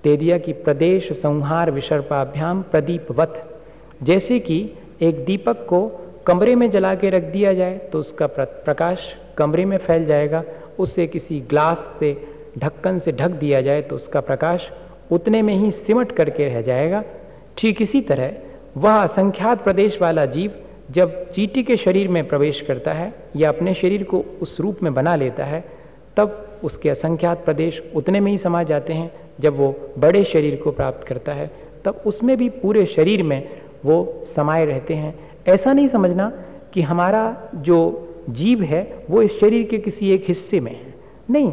[0.03, 3.59] दे दिया कि प्रदेश संहार विसर्पाभ्याम प्रदीपवत
[4.03, 5.87] जैसे कि एक दीपक को
[6.25, 8.97] कमरे में जला के रख दिया जाए तो उसका प्रकाश
[9.37, 10.43] कमरे में फैल जाएगा,
[10.79, 14.69] उसे किसी ग्लास से ढक्कन से ढक दिया जाए तो उसका प्रकाश
[15.11, 17.03] उतने में ही सिमट करके रह जाएगा।
[17.57, 18.31] ठीक इसी तरह
[18.77, 20.53] वह असंख्यात प्रदेश वाला जीव
[20.91, 24.93] जब चीटी के शरीर में प्रवेश करता है या अपने शरीर को उस रूप में
[24.93, 25.63] बना लेता है,
[26.17, 30.71] तब उसके असंख्यात प्रदेश उतने में ही समा जाते हैं। जब वो बड़े शरीर को
[30.71, 31.49] प्राप्त करता है,
[31.85, 33.49] तब उसमें भी पूरे शरीर में
[33.85, 35.13] वो समाये रहते हैं।
[35.47, 36.31] ऐसा नहीं समझना
[36.73, 37.77] कि हमारा जो
[38.29, 40.93] जीव है, वो इस शरीर के किसी एक हिस्से में है।
[41.29, 41.51] नहीं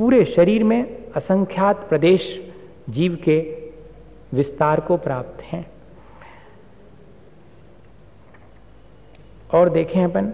[0.00, 2.50] पूरे शरीर में असंख्यात प्रदेश
[2.90, 3.38] जीव के
[4.34, 5.66] विस्तार को प्राप्त हैं।
[9.54, 10.32] और देखें अपन,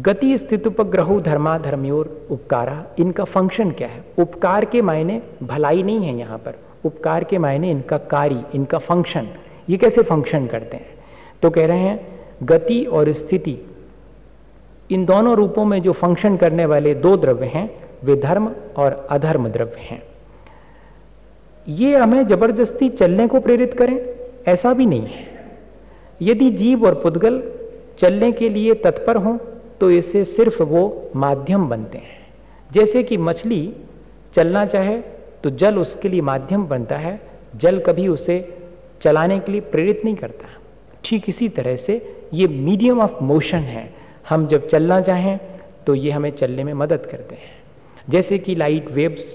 [0.00, 4.04] गति स्थित उपग्रहो धर्मा धर्मयोर उपकारा, इनका फ़ंक्शन क्या है?
[4.18, 9.28] उपकार के मायने भलाई नहीं है यहाँ पर। उपकार के मायने इनका कार्य, इनका फ़ंक्शन
[9.70, 10.86] ये कैसे फ़ंक्शन करते हैं?
[11.42, 12.06] तो कह रहे हैं,
[12.42, 13.58] गति और स्थिति,
[14.90, 19.48] इन दोनों रूपों में जो फ़ंक्शन करने वाले दो द्रव्य हैं वे धर्म और अधर्म
[19.48, 20.02] द्रव्य हैं।
[21.66, 23.98] ये हमें ज़बरदस्ती चलने को प्रेरित करें,
[24.48, 25.26] ऐसा भी नहीं है।
[26.20, 27.42] यदि जीव और पुद्गल
[28.00, 29.36] चलने के लिए तत्पर हों
[29.80, 32.16] तो इससे सिर्फ़ वो माध्यम बनते हैं।
[32.70, 33.60] जैसे कि मछली
[34.34, 34.98] चलना चाहे
[35.44, 37.20] तो जल उसके लिए माध्यम बनता है,
[37.56, 38.38] जल कभी उसे
[39.02, 40.48] चलाने के लिए प्रेरित नहीं करता।
[41.04, 41.94] ठीक इसी तरह से
[42.34, 43.88] ये मीडियम ऑफ़ मोशन है।
[44.28, 45.38] हम जब चलना चाहें
[45.86, 47.56] तो ये हमें चलने में मदद करते हैं।
[48.08, 49.34] जैसे कि लाइट वेव्स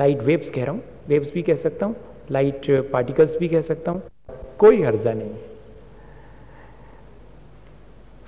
[0.00, 1.96] लाइट वेव्स कह रहा हूँ वेव्स भी कह सकता हूँ
[2.30, 4.02] लाइट पार्टिकल्स भी कह सकता हूँ,
[4.58, 5.30] कोई हर्जा नहीं।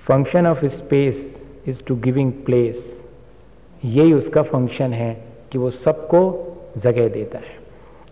[0.07, 1.21] Function of space
[1.69, 3.03] is to giving place
[3.83, 5.15] यही उसका फ़ंक्शन है
[5.53, 6.21] कि वो सबको
[6.79, 7.57] जगह देता है।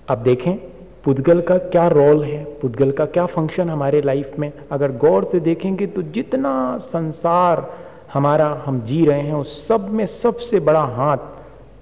[0.09, 0.57] अब देखें,
[1.05, 2.45] पुद्गल का क्या रोल है?
[2.61, 4.53] पुद्गल का क्या फ़ंक्शन हमारे लाइफ में?
[4.71, 7.69] अगर गौर से देखेंगे तो जितना संसार
[8.13, 11.31] हमारा, हम जी रहे हैं, उस सब में सबसे बड़ा हाथ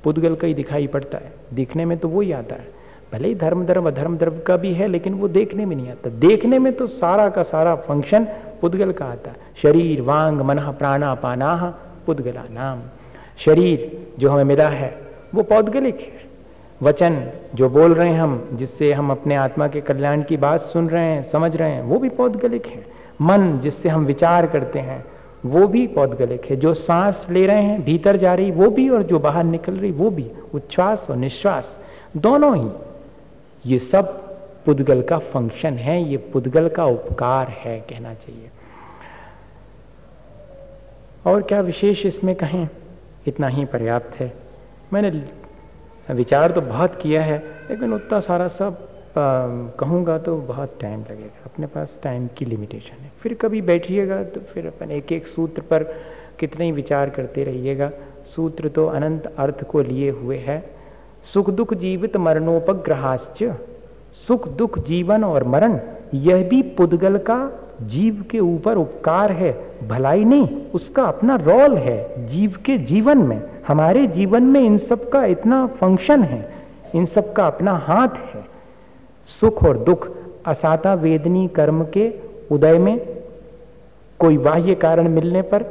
[0.05, 2.81] पुद्गल का ही दिखाई पड़ता है। दिखने में तो वही आता है।
[3.13, 6.11] भले ही धर्म धर्म, अधर्म, धर्म का भी है, लेकिन वो देखने में नहीं आता।
[6.11, 8.25] देखने में तो सारा का सारा फ़ंक्शन
[8.61, 12.79] पुद्गल का आता है। शरीर, वांग, मन, प्राणा, पाना पुद्गला नाम।
[13.39, 14.97] शरीर जो हमें मिला है,
[15.35, 16.31] वो पौद्गलिक है।
[16.83, 20.89] वचन जो बोल रहे हैं हम, जिससे हम अपने आत्मा के कल्याण की बात सुन
[20.89, 22.87] रहे हैं, समझ रहे हैं, वो भी पौद्गलिक है।
[23.23, 25.05] मन जिससे हम विचार करते हैं
[25.47, 29.03] वो भी पौधगलिक है। जो सांस ले रहे हैं, भीतर जा रही, वो भी और
[29.03, 31.79] जो बाहर निकल रही, वो भी। उच्छ्वास और निश्वास,
[32.17, 32.71] दोनों ही।
[33.67, 34.19] ये सब
[34.65, 38.51] पुद्गल का फ़ंक्शन है, ये पुद्गल का उपकार है, कहना चाहिए।
[41.27, 42.69] और क्या विशेष इसमें कहें?
[43.27, 44.33] इतना ही पर्याप्त है।
[44.93, 45.11] मैंने
[46.15, 47.39] विचार तो बहुत किया है,
[47.71, 48.89] लेकिन उतना सारा सब
[49.81, 54.41] कहूँगा तो बहुत टाइम लगेगा। अपने पास टाइम की लिमिटेशन है। फिर कभी बैठिएगा तो
[54.53, 55.83] फिर अपन एक एक सूत्र पर
[56.39, 57.91] कितने ही विचार करते रहिएगा।
[58.27, 60.63] सूत्र तो अनंत अर्थ को लिए हुए है।
[61.25, 63.43] सुख दुख जीवित मरणोपग्रहाश्च।
[64.27, 65.79] सुख दुख जीवन और मरण,
[66.15, 67.39] यह भी पुद्गल का
[67.83, 69.53] जीव के ऊपर उपकार है।
[69.89, 75.09] भलाई नहीं, उसका अपना रोल है जीव के जीवन में। हमारे जीवन में इन सब
[75.09, 76.43] का इतना फ़ंक्शन है,
[76.95, 78.45] इन सब का अपना हाथ है।
[79.41, 80.09] सुख और दुख,
[80.47, 82.09] असाता वेदनी कर्म के
[82.51, 82.99] उदय में
[84.19, 85.65] कोई बाह्य कारण मिलने पर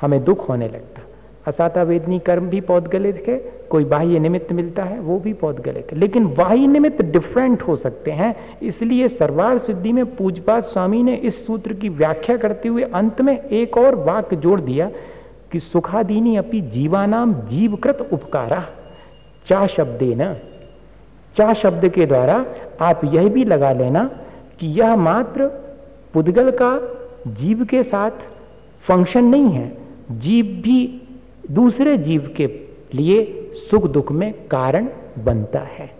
[0.00, 1.02] हमें दुख होने लगता।
[1.46, 3.36] असाता वेदनी कर्म भी पौधगलित है,
[3.70, 8.10] कोई बाह्य निमित्त मिलता है, वो भी पौधगलित है। लेकिन बाह्य निमित्त डिफरेंट हो सकते
[8.10, 13.20] हैं, इसलिए सरवार सिद्धि में पूजपात स्वामी ने इस सूत्र की व्याख्या करते हुए अंत
[13.20, 14.90] में एक और वाक्य जोड़ दिया
[15.52, 18.64] कि सुखादीनी अपनी जीवानाम जीवकृत उपकारा,
[19.46, 20.34] चा शब्दे न
[21.34, 22.44] चा शब्द के द्वारा
[22.80, 24.04] आप यह भी लगा लेना
[24.60, 25.50] कि यह मात्र
[26.14, 26.70] पुद्गल का
[27.28, 28.10] जीव के साथ
[28.82, 29.70] फ़ंक्शन नहीं है।
[30.12, 31.02] जीव भी
[31.50, 32.46] दूसरे जीव के
[32.94, 35.90] लिए सुख दुख में कारण बनता है।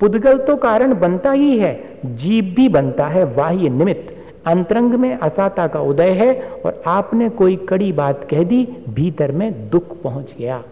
[0.00, 4.14] पुद्गल तो कारण बनता ही है, जीव भी बनता है बाह्य निमित्त।
[4.46, 6.34] अंतरंग में असाता का उदय है
[6.66, 10.62] और आपने कोई कड़ी बात कह दी, भीतर में दुख पहुँच गया।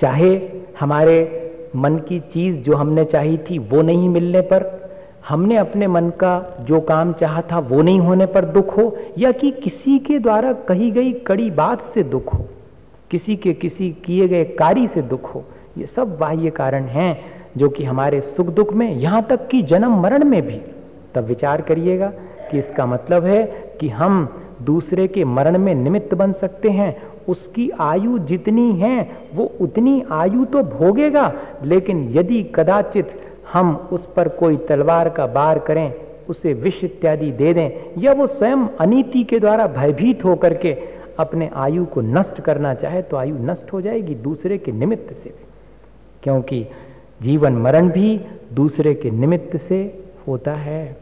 [0.00, 0.34] चाहे
[0.80, 1.18] हमारे
[1.76, 4.81] मन की चीज़ जो हमने चाही थी वो नहीं मिलने पर
[5.28, 9.30] हमने अपने मन का जो काम चाहा था वो नहीं होने पर दुख हो, या
[9.32, 12.44] कि किसी के द्वारा कही गई कड़ी बात से दुख हो,
[13.10, 15.44] किसी के किसी किए गए कार्य से दुख हो,
[15.78, 17.16] ये सब बाह्य कारण हैं
[17.56, 20.60] जो कि हमारे सुख दुख में, यहाँ तक कि जन्म मरण में भी।
[21.14, 22.06] तब विचार करिएगा
[22.50, 23.42] कि इसका मतलब है
[23.80, 24.28] कि हम
[24.62, 26.96] दूसरे के मरण में निमित्त बन सकते हैं,
[27.28, 31.32] उसकी आयु जितनी है, वो उतनी आयु तो भोगेगा,
[31.64, 33.20] लेकिन यदि कदाचित
[33.52, 35.92] हम उस पर कोई तलवार का बार करें,
[36.28, 40.72] उसे विष इत्यादि दे दें, या वो स्वयं अनीति के द्वारा भयभीत होकर के
[41.18, 45.34] अपने आयु को नष्ट करना चाहे तो आयु नष्ट हो जाएगी दूसरे के निमित्त से
[46.22, 46.66] क्योंकि
[47.22, 48.20] जीवन मरण भी
[48.52, 50.96] दूसरे के निमित्त से होता है।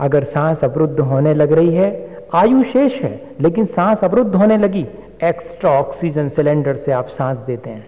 [0.00, 4.86] अगर सांस अवरुद्ध होने लग रही है, आयु शेष है, लेकिन सांस अवरुद्ध होने लगी
[5.24, 7.86] एक्स्ट्रा ऑक्सीजन सिलेंडर से आप सांस देते हैं।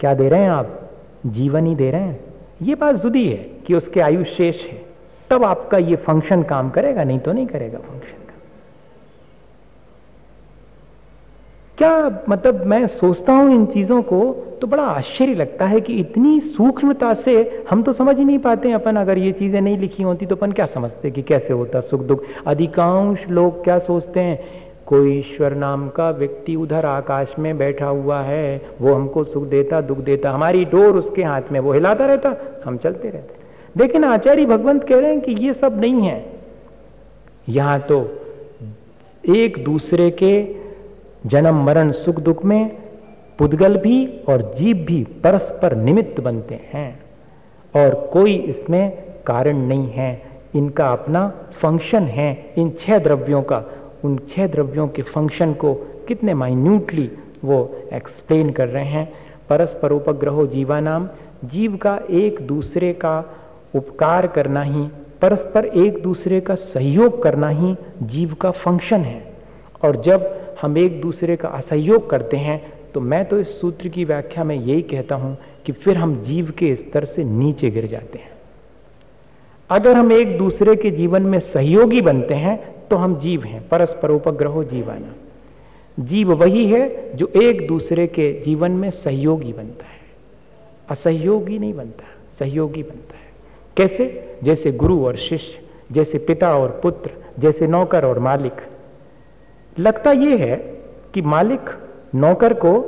[0.00, 0.90] क्या दे रहे हैं आप?
[1.26, 2.29] जीवन ही दे रहे हैं।
[2.60, 3.36] ये बात जुदी है
[3.66, 4.80] कि उसके आयु शेष है।
[5.30, 8.34] तब आपका ये फ़ंक्शन काम करेगा, नहीं तो नहीं करेगा फ़ंक्शन का
[11.78, 14.20] क्या मतलब मैं सोचता हूँ इन चीज़ों को
[14.60, 18.72] तो बड़ा आश्चर्य लगता है कि इतनी सूक्ष्मता से हम तो समझ ही नहीं पाते
[18.72, 22.00] अपन, अगर ये चीज़ें नहीं लिखी होती तो अपन क्या समझते कि कैसे होता सुख
[22.02, 22.24] दुख?
[22.46, 24.38] अधिकांश लोग क्या सोचते हैं?
[24.90, 29.80] कोई ईश्वर नाम का व्यक्ति उधर आकाश में बैठा हुआ है, वो हमको सुख देता,
[29.80, 33.34] दुख देता। हमारी डोर उसके हाथ में, वो हिलाता रहता, हम चलते रहते।
[33.76, 36.32] लेकिन आचार्य भगवंत कह रहे हैं कि ये सब नहीं है।
[37.48, 38.18] यहाँ तो
[39.28, 40.54] एक दूसरे के
[41.26, 42.76] जन्म, मरण, सुख, दुख में
[43.38, 47.00] पुद्गल भी और जीव भी परस्पर निमित्त बनते हैं
[47.76, 50.22] और कोई इसमें कारण नहीं है।
[50.54, 51.32] इनका अपना
[51.62, 53.64] फ़ंक्शन है, इन छह द्रव्यों का।
[54.04, 55.72] उन छह द्रव्यों के फ़ंक्शन को
[56.08, 57.10] कितने माइन्यूटली
[57.44, 57.58] वो
[57.92, 59.12] एक्सप्लेन कर रहे हैं।
[59.48, 61.08] परस्पर उपग्रहो जीवानाम,
[61.44, 63.18] जीव का एक दूसरे का
[63.74, 64.86] उपकार करना ही,
[65.22, 69.22] परस्पर एक दूसरे का सहयोग करना ही जीव का फ़ंक्शन है।
[69.84, 70.28] और जब
[70.62, 72.60] हम एक दूसरे का असहयोग करते हैं
[72.94, 75.36] तो मैं तो इस सूत्र की व्याख्या में यही कहता हूँ
[75.66, 78.30] कि फिर हम जीव के स्तर से नीचे गिर जाते हैं।
[79.70, 82.58] अगर हम एक दूसरे के जीवन में सहयोगी बनते हैं
[82.90, 85.14] तो हम जीव हैं, परस्पर उपग्रहो जीवाना।
[86.00, 90.00] जीव वही है जो एक दूसरे के जीवन में सहयोगी बनता है।
[90.90, 93.30] असहयोगी नहीं बनता, सहयोगी बनता है।
[93.76, 94.38] कैसे?
[94.42, 95.60] जैसे गुरु और शिष्य,
[95.92, 98.52] जैसे पिता और पुत्र, जैसे नौकर और मालिक।
[99.78, 100.56] लगता यह है
[101.14, 101.60] कि मालिक
[102.14, 102.80] नौकर को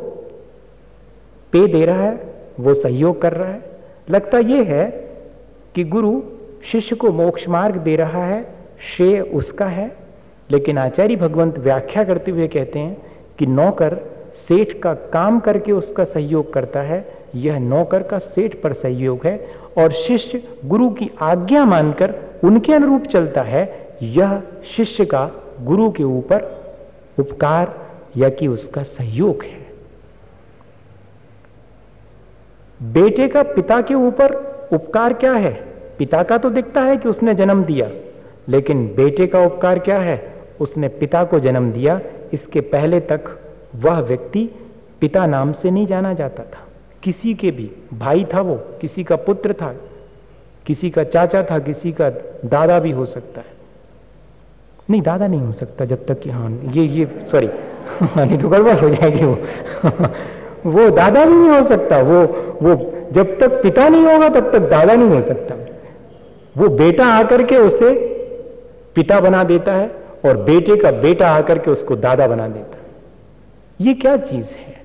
[1.53, 3.63] पे दे रहा है, वो सहयोग कर रहा है।
[4.11, 4.91] लगता यह है
[5.75, 6.23] कि गुरु
[6.65, 9.97] शिष्य को मोक्ष मार्ग दे रहा है श्रेय उसका है।
[10.51, 13.03] लेकिन आचार्य भगवंत व्याख्या करते हुए कहते हैं
[13.39, 13.99] कि नौकर
[14.35, 19.47] सेठ का काम करके उसका सहयोग करता है। यह नौकर का सेठ पर सहयोग है
[19.79, 22.15] और शिष्य गुरु की आज्ञा मानकर
[22.45, 24.43] उनके अनुरूप चलता है। यह
[24.77, 25.31] शिष्य का
[25.61, 26.65] गुरु के ऊपर
[27.19, 29.67] उपकार या कि उसका सहयोग है।
[32.83, 34.35] बेटे का पिता के ऊपर
[34.73, 35.53] उपकार क्या है?
[35.99, 37.91] पिता का तो दिखता है कि उसने जन्म दिया।
[38.49, 40.33] लेकिन बेटे का उपकार क्या है?
[40.61, 42.01] उसने पिता को जन्म दिया,
[42.33, 43.21] इसके पहले तक
[43.77, 44.51] वह व्यक्ति
[45.01, 46.67] पिता नाम से नहीं जाना जाता था।
[47.03, 49.75] किसी के भी भाई था वो, किसी का पुत्र था,
[50.67, 52.11] किसी का चाचा था, किसी का
[52.45, 53.47] दादा भी हो सकता है।
[54.91, 57.47] नहीं, दादा नहीं हो सकता जब तक कि हाँ ये ये सॉरी
[58.03, 59.39] नहीं तो गड़बड़ हो जाएगी वो।
[60.67, 62.25] वो दादा भी नहीं हो सकता, वो
[62.63, 65.55] वो जब तक पिता नहीं होगा तब तक दादा नहीं हो सकता।
[66.57, 68.12] वो बेटा आकर के उसे
[68.95, 72.83] पिता बना देता है और बेटे का बेटा आकर के उसको दादा बना देता है।
[73.81, 74.83] ये क्या चीज़ है?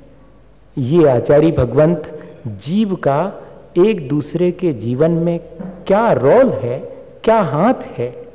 [0.78, 3.44] ये आचार्य भगवंत जीव का
[3.78, 5.40] एक दूसरे के जीवन में
[5.88, 6.80] क्या रोल है,
[7.24, 8.28] क्या हाथ है?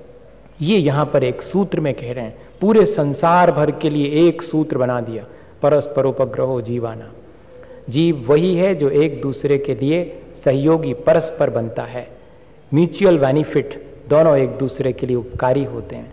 [0.60, 4.42] ये यहाँ पर एक सूत्र में कह रहे हैं। पूरे संसार भर के लिए एक
[4.42, 5.24] सूत्र बना दिया।
[5.62, 7.12] परस्पर उपग्रहो जीवाना।
[7.90, 12.08] जीव वही है जो एक दूसरे के लिए सहयोगी परस्पर बनता है।
[12.74, 16.12] म्यूचुअल बेनिफिट दोनों एक दूसरे के लिए उपकारी होते हैं।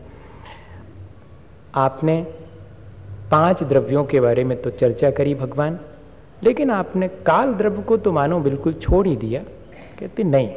[1.76, 2.22] आपने
[3.32, 5.80] पाँच द्रव्यों के बारे में तो चर्चा करी भगवान,
[6.44, 9.42] लेकिन आपने काल द्रव्य को तो मानो बिल्कुल छोड़ ही दिया।
[10.00, 10.50] कहते, नहीं,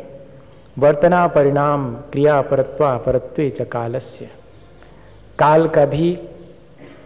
[0.76, 4.28] वर्तना परिणाम क्रिया परत्वा परत्वे च कालस्य।
[5.38, 6.14] काल का भी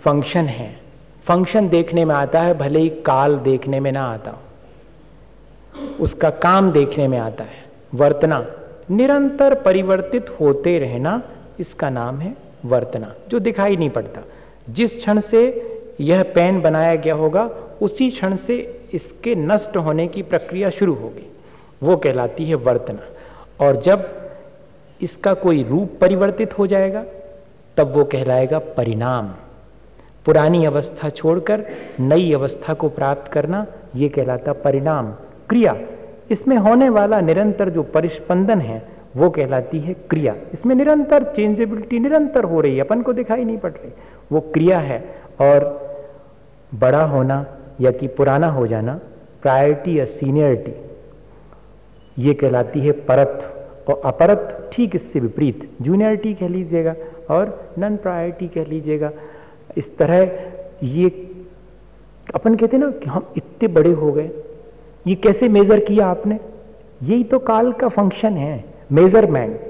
[0.02, 0.70] फ़ंक्शन है।
[1.24, 4.38] फ़ंक्शन देखने में आता है, भले ही काल देखने में ना आता
[6.00, 7.64] उसका काम देखने में आता है।
[7.94, 8.38] वर्तना
[8.90, 11.22] निरंतर परिवर्तित होते रहना
[11.60, 14.20] इसका नाम है वर्तना, जो दिखाई नहीं पड़ता।
[14.70, 17.50] जिस क्षण से यह पेन बनाया गया होगा,
[17.82, 21.32] उसी क्षण से इसके नष्ट होने की प्रक्रिया शुरू होगी।
[21.82, 23.00] वो कहलाती है वर्तना।
[23.66, 24.30] और जब
[25.02, 27.04] इसका कोई रूप परिवर्तित हो जाएगा,
[27.76, 29.28] तब वो कहलाएगा परिणाम।
[30.24, 31.64] पुरानी अवस्था छोड़कर
[32.00, 33.66] नई अवस्था को प्राप्त करना,
[33.96, 35.12] ये कहलाता परिणाम।
[35.48, 35.76] क्रिया
[36.30, 38.82] इसमें होने वाला निरंतर जो परिस्पंदन है,
[39.16, 43.58] वो कहलाती है क्रिया। इसमें निरंतर चेंजेबिलिटी निरंतर हो रही है, अपन को दिखाई नहीं
[43.58, 43.92] पड़ रही।
[44.32, 44.98] वो क्रिया है
[45.40, 45.64] और
[46.72, 47.44] बड़ा होना
[47.80, 48.98] या कि पुराना हो जाना
[49.42, 50.74] प्रायोरिटी या सीनियरिटी
[52.16, 53.52] ये कहलाती है परत।
[53.88, 56.94] और अपरत ठीक इससे विपरीत जूनियरिटी कह लीजिएगा
[57.30, 59.10] और नन प्रायोरिटी कह लीजिएगा।
[59.76, 60.20] इस तरह
[60.82, 61.08] ये,
[62.34, 64.30] अपन कहते ना कि हम इतने बड़े हो गए
[65.06, 66.38] ये कैसे मेजर किया आपने?
[67.02, 69.60] यही तो काल का फ़ंक्शन है मेज़रमेंट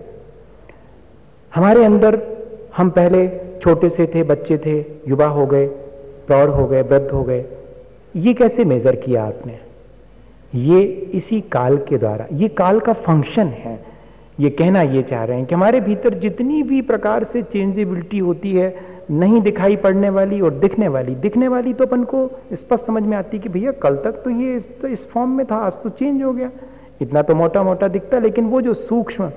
[1.55, 2.20] हमारे अंदर
[2.76, 3.28] हम पहले
[3.62, 4.78] छोटे से थे, बच्चे थे,
[5.09, 5.66] युवा हो गए,
[6.26, 7.45] प्रौढ़ हो गए, वृद्ध हो गए.
[8.16, 9.59] ये कैसे मेजर किया आपने?
[10.55, 10.82] ये
[11.14, 13.84] इसी काल के द्वारा, ये काल का फ़ंक्शन है.
[14.41, 18.53] ये कहना ये चाह रहे हैं कि हमारे भीतर जितनी भी प्रकार से चेंजेबिलिटी होती
[18.53, 23.03] है नहीं दिखाई पड़ने वाली और दिखने वाली। दिखने वाली तो अपन को स्पष्ट समझ
[23.03, 25.83] में आती कि भैया कल तक तो ये इस, तो इस फॉर्म में था आज
[25.83, 26.51] तो चेंज हो गया।
[27.03, 29.31] इतना तो मोटा मोटा दिखता लेकिन वो जो सूक्ष्म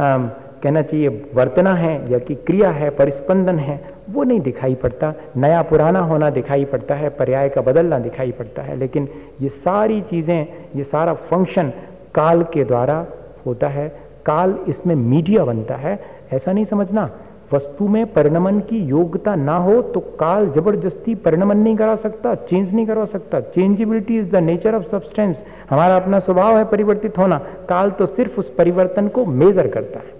[0.00, 3.80] कहना चाहिए वर्तना है या कि क्रिया है परिस्पंदन है
[4.10, 8.62] वो नहीं दिखाई पड़ता। नया पुराना होना दिखाई पड़ता है पर्याय का बदलना दिखाई पड़ता
[8.62, 9.08] है लेकिन
[9.40, 10.46] ये सारी चीज़ें
[10.76, 11.72] ये सारा फ़ंक्शन
[12.14, 13.06] काल के द्वारा
[13.46, 13.88] होता है।
[14.26, 15.98] काल इसमें मीडिया बनता है।
[16.32, 17.08] ऐसा नहीं समझना।
[17.52, 22.72] वस्तु में परिणमन की योग्यता ना हो तो काल ज़बरदस्ती परिणमन नहीं करा सकता चेंज
[22.74, 27.38] नहीं करवा सकता। Changeability is the nature of substance हमारा अपना स्वभाव है परिवर्तित होना।
[27.68, 30.14] काल तो सिर्फ़ उस परिवर्तन को मेजर करता है।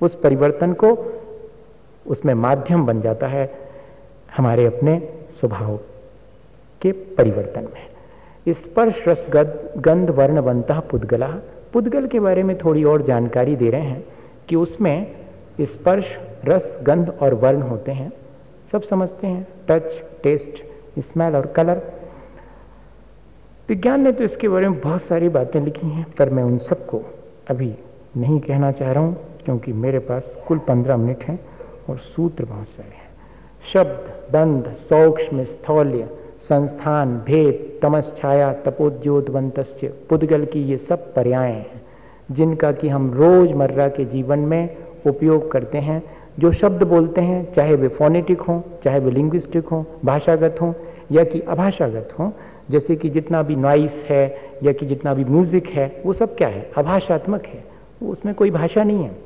[0.00, 0.96] उस परिवर्तन को
[2.06, 3.50] उसमें माध्यम बन जाता है
[4.36, 5.00] हमारे अपने
[5.40, 5.76] स्वभाव
[6.82, 11.34] के परिवर्तन में। स्पर्श रस गंध, वर्ण बनता पुद्गला।
[11.72, 14.04] पुद्गल के बारे में थोड़ी और जानकारी दे रहे हैं
[14.48, 15.16] कि उसमें
[15.60, 18.12] स्पर्श रस, गंध और वर्ण होते हैं।
[18.72, 20.62] सब समझते हैं। टच टेस्ट
[20.98, 21.82] स्मेल और कलर
[23.68, 27.02] विज्ञान ने तो इसके बारे में बहुत सारी बातें लिखी हैं, पर मैं उन सबको
[27.50, 27.74] अभी
[28.16, 31.38] नहीं कहना चाह रहा हूँ, क्योंकि मेरे पास कुल पंद्रह मिनट हैं
[31.88, 33.08] और सूत्र बहुत सारे हैं।
[33.72, 36.08] शब्द, बंध, सौक्ष्म, स्थौल्य,
[36.40, 39.58] संस्थान, भेद, तमस, छाया तपोद्योतवंत
[40.10, 41.82] पुद्गल की ये सब पर्याय हैं,
[42.30, 44.76] जिनका कि हम रोज़मर्रा के जीवन में
[45.06, 46.02] उपयोग करते हैं
[46.38, 50.72] जो शब्द बोलते हैं, चाहे वे फोनेटिक हों, चाहे वे लिंग्विस्टिक हों, भाषागत हों,
[51.12, 52.30] या कि अभाषागत हों,
[52.70, 56.48] जैसे कि जितना भी नॉइस है, या कि जितना भी म्यूज़िक है, वो सब क्या
[56.48, 56.70] है?
[56.78, 57.64] अभाषात्मक है।
[58.02, 59.16] उसमें कोई भाषा नहीं है।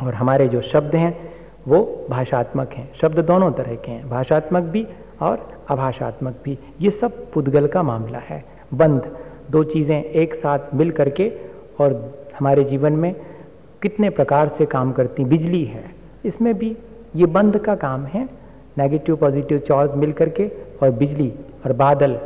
[0.00, 1.32] और हमारे जो शब्द हैं,
[1.68, 4.86] वो भाषात्मक हैं। शब्द दोनों तरह के हैं। भाषात्मक भी
[5.22, 9.16] और अभाषात्मक भी। ये सब पुद्गल का मामला है। बंध
[9.50, 11.32] दो चीज़ें एक साथ मिल करके
[11.80, 13.16] और हमारे जीवन में
[13.82, 16.76] कितने प्रकार से काम करती, बिजली है। इसमें भी
[17.16, 18.28] ये बंध का काम है
[18.78, 20.46] नेगेटिव पॉजिटिव चार्ज मिल करके
[20.82, 21.32] और बिजली
[21.64, 22.18] और बादल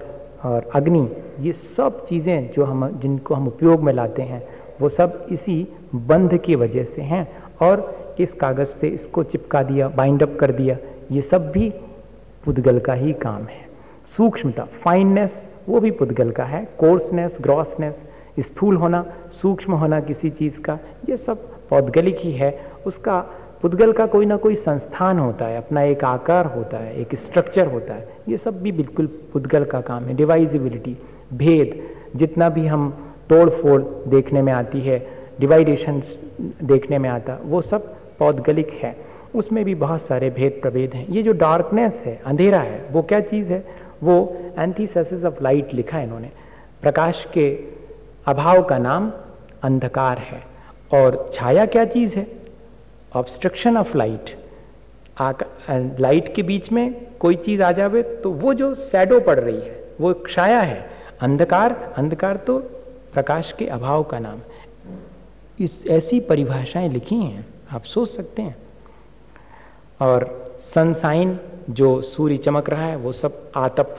[0.44, 1.08] और अग्नि,
[1.40, 4.42] ये सब चीज़ें जो हम, जिनको हम उपयोग में लाते हैं,
[4.80, 7.26] वो सब इसी बंध की वजह से हैं
[7.62, 10.76] और इस कागज़ से इसको चिपका दिया बाइंड अप कर दिया,
[11.12, 11.68] ये सब भी
[12.44, 13.64] पुद्गल का ही काम है।
[14.06, 18.04] सूक्ष्मता फाइननेस वो भी पुद्गल का है। कोर्सनेस ग्रॉसनेस
[18.38, 20.78] स्थूल होना, सूक्ष्म होना किसी चीज़ का,
[21.08, 23.24] ये सब पौद्गलिक ही है। उसका
[23.62, 27.66] पुद्गल का कोई ना कोई संस्थान होता है, अपना एक आकार होता है, एक स्ट्रक्चर
[27.66, 30.96] होता है। ये सब भी बिल्कुल पुद्गल का काम है। डिवाइजिबिलिटी
[31.34, 31.82] भेद,
[32.16, 35.08] जितना भी हम तोड़ फोड़ देखने में आती है
[35.40, 36.02] डिवाइडेशन
[36.62, 38.96] देखने में आता, वो सब पौदगलिक है।
[39.34, 43.20] उसमें भी बहुत सारे भेद प्रभेद हैं। ये जो डार्कनेस है, अंधेरा है, वो क्या
[43.20, 43.66] चीज़ है?
[44.02, 46.30] वो एंथीसेसिस ऑफ़ लाइट लिखा है इन्होंने।
[46.82, 47.58] प्रकाश के
[48.26, 49.12] अभाव का नाम
[49.62, 50.42] अंधकार है।
[50.94, 52.45] और छाया क्या चीज़ है?
[53.16, 54.36] ऑब्स्ट्रक्शन ऑफ़ लाइट
[56.00, 59.84] लाइट के बीच में कोई चीज़ आ जावे तो वो जो सैडो पड़ रही है,
[60.00, 60.84] वो छाया है।
[61.20, 62.58] अंधकार अंधकार तो
[63.14, 64.40] प्रकाश के अभाव का नाम
[65.58, 68.56] इस, ऐसी परिभाषाएँ लिखी हैं, आप सोच सकते हैं।
[70.00, 71.38] और सनसाइन
[71.70, 73.96] जो सूर्य चमक रहा है, वो सब आतप,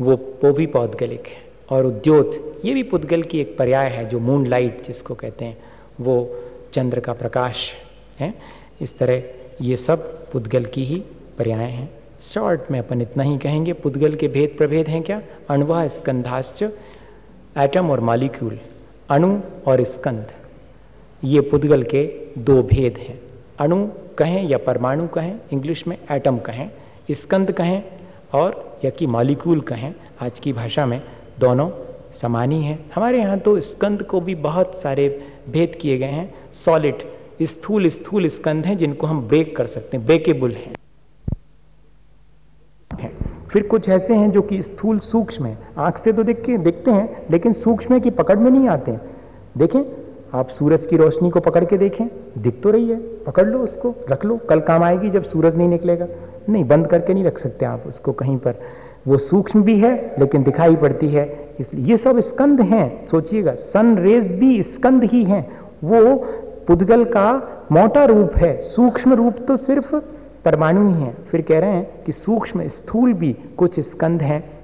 [0.00, 4.18] वो वो भी पौदगलिक है। और उद्योत, ये भी पुद्गल की एक पर्याय है, जो
[4.18, 5.56] मून लाइट जिसको कहते हैं,
[6.00, 6.36] वो
[6.74, 7.72] चंद्र का प्रकाश
[8.20, 8.32] है।
[8.80, 9.22] इस तरह
[9.60, 11.02] ये सब पुद्गल की ही
[11.38, 11.88] पर्याय हैं।
[12.22, 15.20] शॉर्ट में अपन इतना ही कहेंगे, पुद्गल के भेद प्रभेद हैं क्या?
[15.50, 16.62] अणुवा स्कंधाश्च
[17.58, 18.58] एटम और मालिक्यूल
[19.10, 20.26] अणु और स्कंद
[21.24, 22.04] ये पुद्गल के
[22.38, 23.20] दो भेद हैं।
[23.58, 23.86] अणु
[24.18, 26.68] कहें या परमाणु कहें इंग्लिश में एटम कहें
[27.10, 27.82] स्कंद कहें,
[28.34, 31.00] और या कि मालिक्यूल कहें, आज की भाषा में
[31.38, 31.70] दोनों
[32.20, 35.08] समान ही हैं। हमारे यहाँ तो स्कंद को भी बहुत सारे
[35.48, 37.02] भेद किए गए हैं। सॉलिड
[37.42, 40.74] स्थूल स्थूल स्कंद हैं जिनको हम ब्रेक कर सकते हैं ब्रेकेबल हैं।
[43.50, 46.90] फिर कुछ ऐसे हैं जो कि स्थूल सूक्ष्म है। आँख से तो देख के देखते
[46.90, 48.96] हैं, लेकिन सूक्ष्म की पकड़ में नहीं आते
[49.58, 49.80] देखें,
[50.34, 52.06] आप सूरज की रोशनी को पकड़ के देखें,
[52.38, 55.68] दिख तो रही है, पकड़ लो उसको, रख लो, कल काम आएगी जब सूरज नहीं
[55.68, 56.06] निकलेगा।
[56.48, 58.54] नहीं, बंद करके नहीं रख सकते आप उसको कहीं पर।
[59.06, 63.96] वो सूक्ष्म भी है, लेकिन दिखाई पड़ती है। इसलिए ये सब स्कंद हैं, सोचिएगा सन
[63.98, 66.16] रेज भी स्कंद ही हैं। वो
[66.68, 69.96] पुद्गल का मोटा रूप है, सूक्ष्म रूप तो सिर्फ़
[70.44, 74.58] परमाणु ही है। फिर कह रहे हैं कि सूक्ष्म स्थूल भी कुछ स्कंद हैं,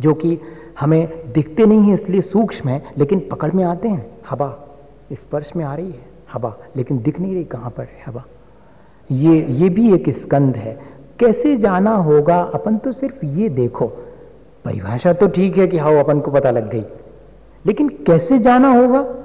[0.00, 0.38] जो कि
[0.80, 4.68] हमें दिखते नहीं है, इसलिए सूक्ष्म है, लेकिन पकड़ में आते हैं। हवा
[5.12, 6.00] स्पर्श में आ रही है,
[6.32, 8.24] हवा, लेकिन दिख नहीं रही, कहाँ पर है हवा?
[9.10, 10.80] ये ये भी एक स्कंद है।
[11.18, 12.40] कैसे जाना होगा?
[12.40, 13.86] अपन तो सिर्फ़ ये देखो।
[14.64, 16.84] परिभाषा तो ठीक है कि हाँ अपन को पता लग गई।
[17.66, 19.19] लेकिन कैसे जाना होगा?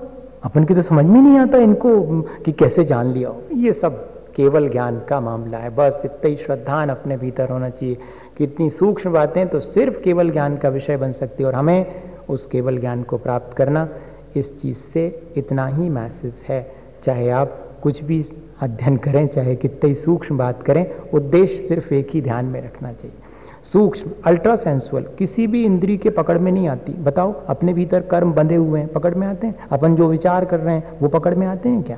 [0.46, 3.96] अपन की तो समझ में नहीं आता इनको कि कैसे जान लिया हो। ये सब
[4.36, 7.98] केवल ज्ञान का मामला है। बस इतना ही श्रद्धान अपने भीतर होना चाहिए
[8.38, 11.86] कितनी सूक्ष्म बातें तो सिर्फ़ केवल ज्ञान का विषय बन सकती है और हमें
[12.30, 13.88] उस केवल ज्ञान को प्राप्त करना
[14.36, 18.26] इस चीज़ से इतना ही मैसेज है। चाहे आप कुछ भी
[18.62, 22.92] अध्ययन करें, चाहे कितने ही सूक्ष्म बात करें, उद्देश्य सिर्फ़ एक ही ध्यान में रखना
[22.94, 23.18] चाहिए।
[23.74, 28.34] सूक्ष्म अल्ट्रा सेंसुअल किसी भी इंद्री के पकड़ में नहीं आती। बताओ, अपने भीतर कर्म
[28.34, 29.56] बंधे हुए हैं, पकड़ में आते हैं?
[29.72, 31.98] अपन जो विचार कर रहे हैं, वो पकड़ में आते हैं क्या?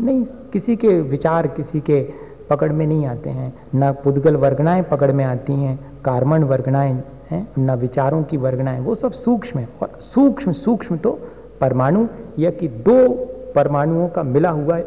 [0.00, 2.08] नहीं, किसी के विचार किसी के
[2.50, 7.48] पकड़ में नहीं आते हैं। न पुद्गल वर्गणाएँ पकड़ में आती हैं, कार्मण वर्गणाएँ हैं,
[7.58, 11.18] न विचारों की वर्गणाएँ वो सब सूक्ष्म है। और सूक्ष्म सूक्ष्म तो
[11.60, 12.06] परमाणु,
[12.38, 13.08] या कि दो
[13.54, 14.78] परमाणुओं का मिला हुआ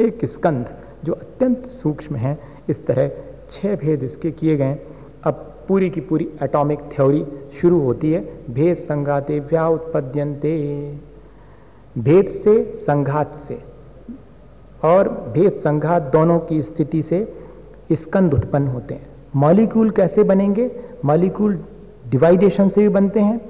[0.00, 0.66] एक स्कंध,
[1.04, 3.10] जो अत्यंत सूक्ष्म है। इस तरह
[3.50, 4.78] छह भेद इसके किए गए
[5.68, 7.24] पूरी की पूरी एटॉमिक थ्योरी
[7.60, 10.56] शुरू होती है। भेद संघाते व्या उत्पद्यंते
[11.96, 13.58] भेद से, संघात से।
[14.84, 17.20] और भेद संघात दोनों की स्थिति से
[17.92, 19.06] स्कंद उत्पन्न होते हैं।
[19.36, 20.70] मॉलिक्यूल कैसे बनेंगे?
[21.04, 21.58] मॉलिक्यूल
[22.08, 23.40] डिवाइडेशन से भी बनते हैं,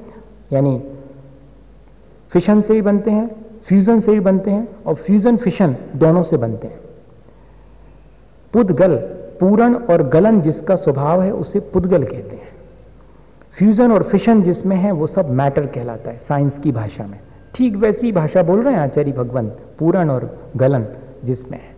[0.53, 0.81] यानी
[2.33, 3.29] फिशन से भी बनते हैं
[3.65, 6.81] फ्यूजन से भी बनते हैं और फ्यूजन फिशन दोनों से बनते हैं।
[8.53, 8.97] पुद्गल
[9.41, 12.49] पूरण और गलन जिसका स्वभाव है, उसे पुद्गल कहते हैं।
[13.59, 17.21] फ्यूजन और फिशन जिसमें है, वो सब मैटर कहलाता है साइंस की भाषा में।
[17.55, 20.87] ठीक वैसी भाषा बोल रहे हैं आचार्य भगवंत पूरण और गलन
[21.25, 21.77] जिसमें है।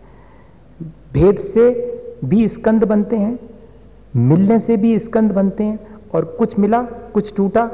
[1.13, 1.95] भेद से
[2.25, 3.39] भी स्कंद बनते हैं,
[4.17, 5.79] मिलने से भी स्कंद बनते हैं,
[6.15, 7.71] और कुछ मिला, कुछ टूटा,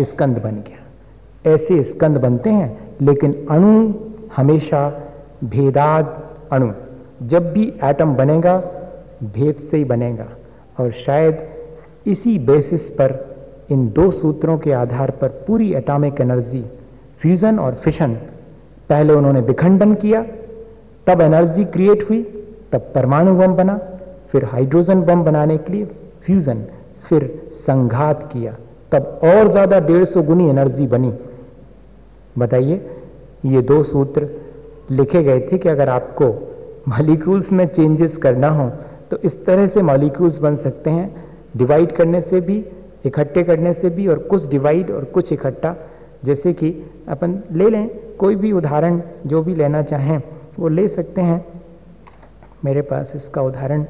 [0.00, 3.94] स्कंद बन गया। ऐसे स्कंद बनते हैं, लेकिन अणु
[4.36, 5.00] हमेशा
[5.44, 6.22] भेदाद
[6.52, 6.72] अणु।
[7.22, 8.62] जब भी एटम बनेगा
[9.24, 10.28] भेद से ही बनेगा।
[10.78, 11.48] और शायद
[12.06, 13.18] इसी बेसिस पर,
[13.70, 16.64] इन दो सूत्रों के आधार पर पूरी एटॉमिक एनर्जी
[17.20, 18.14] फ्यूजन और फिशन
[18.90, 20.22] पहले उन्होंने विखंडन किया,
[21.06, 22.22] तब एनर्जी क्रिएट हुई,
[22.72, 23.78] तब परमाणु बम बना,
[24.32, 25.84] फिर हाइड्रोजन बम बनाने के लिए
[26.24, 26.64] फ्यूजन
[27.04, 28.56] फिर संघात किया,
[28.92, 31.12] तब और ज़्यादा डेढ़ सौ गुनी एनर्जी बनी।
[32.38, 32.80] बताइए,
[33.46, 34.28] ये दो सूत्र
[34.90, 36.28] लिखे गए थे कि अगर आपको
[36.88, 38.70] मॉलिक्यूल्स में चेंजेस करना हो
[39.10, 41.24] तो इस तरह से मॉलिक्यूल्स बन सकते हैं
[41.56, 42.64] डिवाइड करने से भी,
[43.06, 45.74] इकट्ठे करने से भी, और कुछ डिवाइड और कुछ इकट्ठा।
[46.24, 46.70] जैसे कि
[47.08, 50.20] अपन ले लें, कोई भी उदाहरण जो भी लेना चाहें,
[50.58, 51.44] वो ले सकते हैं।
[52.64, 53.84] मेरे पास इसका उदाहरण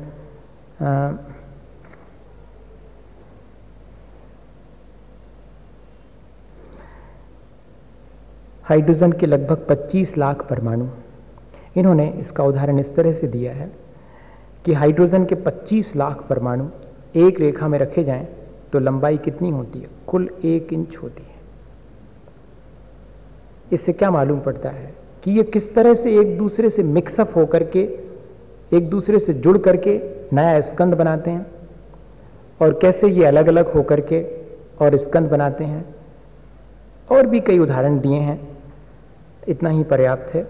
[8.64, 10.86] हाइड्रोजन के लगभग 25 लाख परमाणु।
[11.76, 13.79] इन्होंने इसका उदाहरण इस तरह से दिया है।
[14.64, 16.68] कि हाइड्रोजन के 25 लाख परमाणु
[17.16, 18.28] एक रेखा में रखे जाएँ
[18.72, 19.88] तो लंबाई कितनी होती है?
[20.06, 21.30] कुल एक इंच होती है।
[23.72, 24.94] इससे क्या मालूम पड़ता है
[25.24, 27.98] कि ये किस तरह से एक दूसरे से मिक्सअप होकर के
[28.72, 30.00] एक दूसरे से जुड़ करके
[30.32, 31.46] नया स्कंद बनाते हैं
[32.62, 34.20] और कैसे ये अलग अलग होकर के
[34.80, 35.94] और स्कंद बनाते हैं।
[37.12, 38.58] और भी कई उदाहरण दिए हैं।
[39.48, 40.46] इतना ही पर्याप्त है।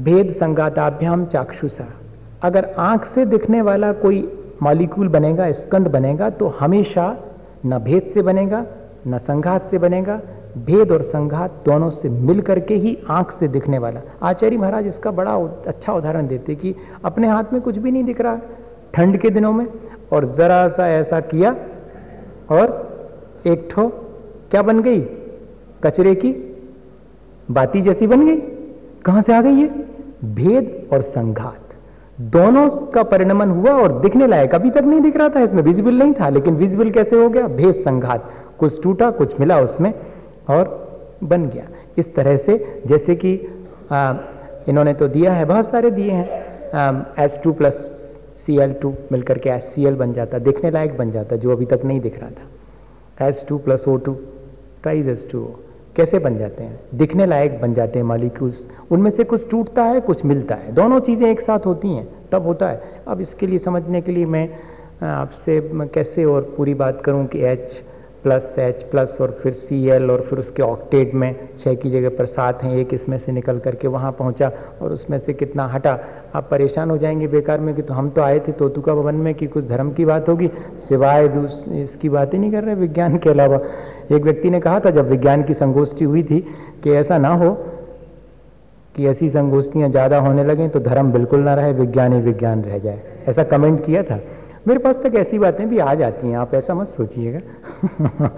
[0.00, 2.01] भेद संगाताभ्याम चाक्षुषा।
[2.42, 4.20] अगर आँख से दिखने वाला कोई
[4.62, 7.16] मॉलिक्यूल बनेगा, स्कंद बनेगा तो हमेशा
[7.66, 8.64] न भेद से बनेगा,
[9.06, 10.20] न संघात से बनेगा।
[10.58, 15.10] भेद और संघात दोनों से मिल करके ही आँख से दिखने वाला। आचार्य महाराज इसका
[15.10, 15.34] बड़ा
[15.66, 16.74] अच्छा उदाहरण देते कि
[17.04, 18.38] अपने हाथ में कुछ भी नहीं दिख रहा,
[18.94, 19.66] ठंड के दिनों में,
[20.12, 21.56] और जरा सा ऐसा किया,
[22.50, 23.88] और एक ठो
[24.50, 25.00] क्या बन गई?
[25.84, 26.32] कचरे की
[27.50, 28.36] बाती जैसी बन गई?
[29.04, 29.70] कहाँ से आ गई ये?
[30.24, 31.61] भेद और संघात।
[32.30, 35.94] दोनों का परिणमन हुआ और दिखने लायक अभी तक नहीं दिख रहा था इसमें विजिबल
[35.94, 37.46] नहीं था लेकिन विजिबल कैसे हो गया?
[37.48, 39.92] भेद संघात। कुछ टूटा कुछ मिला उसमें
[40.50, 41.66] और बन गया।
[41.98, 43.34] इस तरह से जैसे कि
[43.92, 44.14] आ,
[44.68, 47.74] इन्होंने तो दिया है बहुत सारे दिए हैं। S two plus
[48.46, 51.52] C L two मिलकर के एस सी एल बन जाता दिखने लायक बन जाता जो
[51.52, 54.12] अभी तक नहीं दिख रहा था। S two plus O two
[54.82, 55.50] tries S two O
[55.96, 56.80] कैसे बन जाते हैं?
[56.94, 61.00] दिखने लायक बन जाते हैं मॉलिक्यूल्स उनमें से कुछ टूटता है, कुछ मिलता है। दोनों
[61.00, 64.48] चीज़ें एक साथ होती हैं, तब होता है। अब इसके लिए समझने के लिए मैं
[65.04, 65.60] आपसे
[65.94, 67.82] कैसे और पूरी बात करूँ कि एच
[68.24, 72.08] प्लस एच प्लस और फिर सी एल और फिर उसके ऑक्टेट में छः की जगह
[72.08, 74.50] पर सात हैं, एक इसमें से निकल करके वहाँ पहुँचा
[74.82, 75.98] और उसमें से कितना हटा,
[76.34, 79.34] आप परेशान हो जाएँगे बेकार में कि तो हम तो आए थे तोतुका भवन में
[79.34, 80.50] कि कुछ धर्म की बात होगी,
[80.88, 81.26] सिवाय
[81.82, 83.60] इसकी बात ही नहीं कर रहे विज्ञान के अलावा।
[84.12, 86.40] एक व्यक्ति ने कहा था, जब विज्ञान की संगोष्ठी हुई थी,
[86.84, 87.50] कि ऐसा ना हो
[88.96, 92.78] कि ऐसी संगोष्ठियाँ ज़्यादा होने लगें तो धर्म बिल्कुल ना रहे, विज्ञान ही विज्ञान रह
[92.78, 94.20] जाए। ऐसा कमेंट किया था।
[94.68, 97.40] मेरे पास तक ऐसी बातें भी आ जाती हैं, आप ऐसा मत सोचिएगा।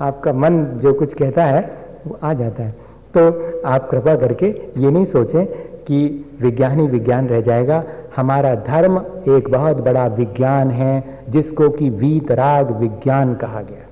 [0.00, 1.72] आपका मन जो कुछ कहता है,
[2.06, 2.74] वो आ जाता है।
[3.16, 4.46] तो आप कृपा करके
[4.76, 5.46] ये नहीं सोचें
[5.84, 7.84] कि विज्ञान ही विज्ञान रह जाएगा।
[8.16, 8.98] हमारा धर्म
[9.28, 13.89] एक बहुत बड़ा विज्ञान है, जिसको कि वीतराग विज्ञान कहा गया।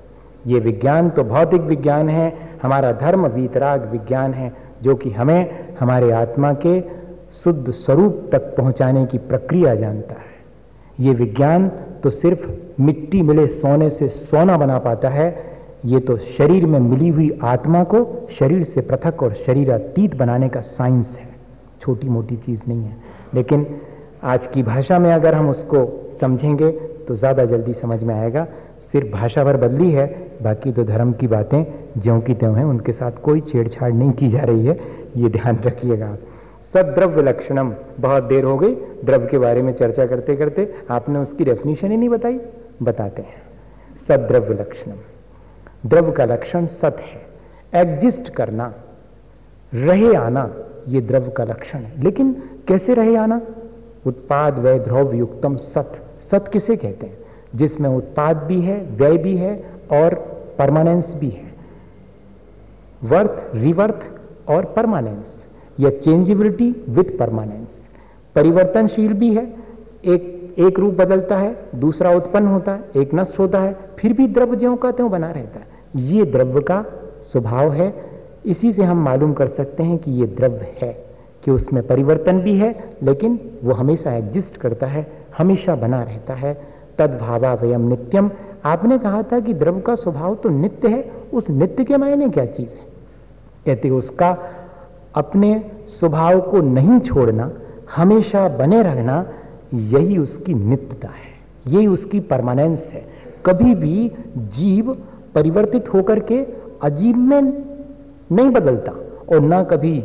[0.49, 6.11] ये विज्ञान तो भौतिक विज्ञान है, हमारा धर्म वीतराग विज्ञान है, जो कि हमें, हमारे
[6.11, 6.79] आत्मा के
[7.33, 10.27] शुद्ध स्वरूप तक पहुँचाने की प्रक्रिया जानता है।
[10.99, 11.67] ये विज्ञान
[12.03, 12.47] तो सिर्फ़
[12.81, 15.27] मिट्टी मिले सोने से सोना बना पाता है,
[15.85, 20.49] ये तो शरीर में मिली हुई आत्मा को शरीर से पृथक और शरीर अतीत बनाने
[20.49, 21.27] का साइंस है।
[21.81, 22.97] छोटी मोटी चीज़ नहीं है।
[23.33, 23.65] लेकिन
[24.23, 25.85] आज की भाषा में अगर हम उसको
[26.19, 26.71] समझेंगे
[27.07, 28.45] तो ज़्यादा जल्दी समझ में आएगा।
[28.91, 31.65] सिर्फ़ भाषा भर बदली है, बाकी तो धर्म की बातें,
[31.97, 34.79] ज्यों की त्यों हैं, उनके साथ कोई छेड़छाड़ नहीं की जा रही है,
[35.17, 36.19] ये ध्यान रखिएगा आप।
[36.73, 38.75] सद्रव्य लक्षणम, बहुत देर हो गई,
[39.05, 42.39] द्रव्य के बारे में चर्चा करते करते आपने उसकी डेफिनेशन ही नहीं बताई,
[42.83, 43.41] बताते हैं।
[44.07, 44.95] सद्रव्य लक्षणम,
[45.85, 47.29] द्रव्य का लक्षण सत है।
[47.81, 48.73] एग्जिस्ट करना,
[49.73, 50.55] रहे आना,
[50.87, 53.41] ये द्रव्य का लक्षण है। लेकिन कैसे रहे आना?
[54.07, 57.18] उत्पाद व्यय ध्रुव युक्तम, सत। सत किसे कहते हैं?
[57.55, 60.13] जिसमें उत्पाद भी है, व्यय भी है और
[60.59, 61.53] परमानेंस भी है।
[63.03, 63.99] वर्थ रिवर्थ
[64.49, 65.45] और परमानेंस
[65.79, 67.83] या चेंजेबिलिटी विथ परमानेंस
[68.35, 69.55] परिवर्तनशील भी है,
[70.05, 74.27] एक एक रूप बदलता है, दूसरा उत्पन्न होता है, एक नष्ट होता है, फिर भी
[74.27, 76.85] द्रव्य ज्यों का त्यों बना रहता है। ये द्रव्य का
[77.23, 77.93] स्वभाव है।
[78.45, 81.05] इसी से हम मालूम कर सकते हैं कि ये द्रव्य है
[81.43, 86.61] कि उसमें परिवर्तन भी है, लेकिन वो हमेशा एग्जिस्ट करता है, हमेशा बना रहता है।
[86.99, 88.29] तद भावा वयम नित्यम
[88.65, 92.45] आपने कहा था कि द्रव्य का स्वभाव तो नित्य है, उस नित्य के मायने क्या
[92.45, 92.87] चीज़ है?
[93.65, 94.37] कहते उसका
[95.15, 97.51] अपने स्वभाव को नहीं छोड़ना,
[97.95, 99.25] हमेशा बने रहना,
[99.73, 101.31] यही उसकी नित्यता है,
[101.67, 103.05] यही उसकी परमानेंस है।
[103.45, 104.93] कभी भी जीव
[105.35, 106.45] परिवर्तित होकर के
[106.83, 107.41] अजीब में
[108.31, 108.91] नहीं बदलता,
[109.31, 110.03] और ना कभी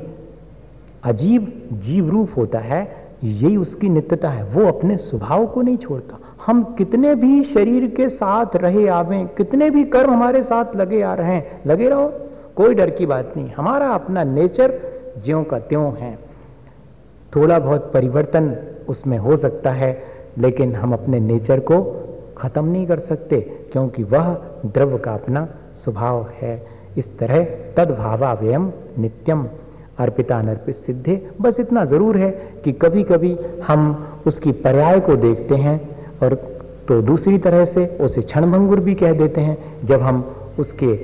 [1.04, 2.82] अजीब जीव रूप होता है,
[3.24, 8.08] यही उसकी नित्यता है, वो अपने स्वभाव को नहीं छोड़ता। हम कितने भी शरीर के
[8.08, 12.12] साथ रहे आवे, कितने भी कर्म हमारे साथ लगे आ रहे हैं, लगे रहो,
[12.56, 14.80] कोई डर की बात नहीं। हमारा अपना नेचर
[15.24, 16.18] ज्यो का त्यों है।
[17.36, 18.56] थोड़ा बहुत परिवर्तन
[18.88, 20.02] उसमें हो सकता है,
[20.38, 21.82] लेकिन हम अपने नेचर को
[22.38, 23.40] खत्म नहीं कर सकते,
[23.72, 24.32] क्योंकि वह
[24.66, 26.66] द्रव्य का अपना स्वभाव है।
[26.98, 27.44] इस तरह
[27.76, 29.46] तदभावाव्ययम नित्यम
[29.98, 32.30] अर्पिता अनर्पित सिद्धे। बस इतना ज़रूर है
[32.64, 33.36] कि कभी कभी
[33.66, 35.93] हम उसकी पर्याय को देखते हैं
[36.24, 36.34] और
[36.88, 40.24] तो दूसरी तरह से उसे क्षणभंगुर भी कह देते हैं। जब हम
[40.58, 40.94] उसके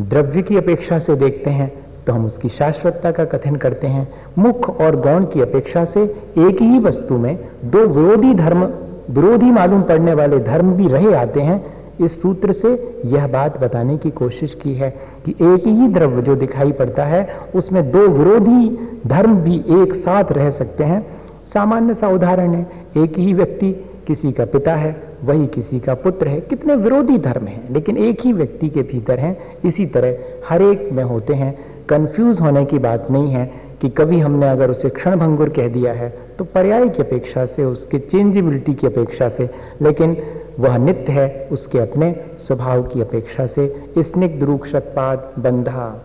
[0.00, 1.72] द्रव्य की अपेक्षा से देखते हैं
[2.06, 6.02] तो हम उसकी शाश्वतता का कथन करते हैं। मुख और गौण की अपेक्षा से
[6.38, 8.64] एक ही वस्तु में दो विरोधी धर्म,
[9.10, 11.64] विरोधी मालूम पड़ने वाले धर्म भी रहे आते हैं।
[12.00, 14.90] इस सूत्र से यह बात बताने की कोशिश की है
[15.24, 20.32] कि एक ही द्रव्य जो दिखाई पड़ता है, उसमें दो विरोधी धर्म भी एक साथ
[20.32, 21.04] रह सकते हैं।
[21.46, 23.74] सामान्य सा उदाहरण है, एक ही व्यक्ति
[24.06, 24.94] किसी का पिता है,
[25.24, 29.18] वही किसी का पुत्र है। कितने विरोधी धर्म हैं, लेकिन एक ही व्यक्ति के भीतर
[29.18, 30.16] हैं। इसी तरह
[30.48, 33.50] हर एक में होते हैं। कंफ्यूज होने की बात नहीं है
[33.80, 37.64] कि कभी हमने अगर उसे क्षण भंगुर कह दिया है तो पर्याय की अपेक्षा से,
[37.64, 39.48] उसके चेंजेबिलिटी की अपेक्षा से,
[39.82, 40.16] लेकिन
[40.58, 46.04] वह नित्य है, उसके अपने स्वभाव की अपेक्षा से। स्निग्ध रूप शतपात बंधा।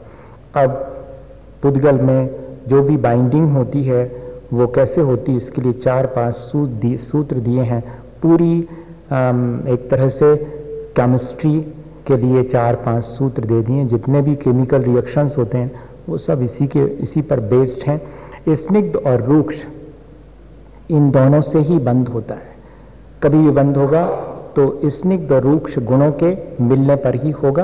[0.56, 0.70] अब
[1.64, 2.30] पुद्गल में
[2.68, 4.21] जो भी बाइंडिंग होती है
[4.52, 7.82] वो कैसे होती, इसके लिए चार पाँच सूत्र दिए सूत्र दिए हैं।
[8.22, 10.36] पूरी एक तरह से
[10.96, 11.60] केमिस्ट्री
[12.08, 15.72] के लिए चार पाँच सूत्र दे दिए जितने भी केमिकल रिएक्शंस होते हैं,
[16.10, 19.56] वो सब इसी के, इसी पर बेस्ड हैं। स्निग्ध और रूक्ष,
[20.90, 22.50] इन दोनों से ही बंद होता है।
[23.24, 24.06] कभी भी बंद होगा
[24.56, 27.64] तो स्निग्ध और रूक्ष गुणों के मिलने पर ही होगा।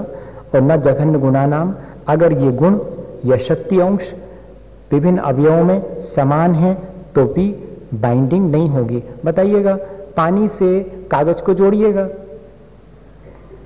[0.55, 1.73] और न जघन्य गुणा नाम
[2.07, 2.79] अगर ये गुण
[3.25, 4.13] या शक्ति अंश
[4.91, 6.73] विभिन्न अवयवों में समान है
[7.15, 7.49] तो भी
[7.93, 9.75] बाइंडिंग नहीं होगी। बताइएगा,
[10.17, 10.79] पानी से
[11.11, 12.07] कागज़ को जोड़िएगा।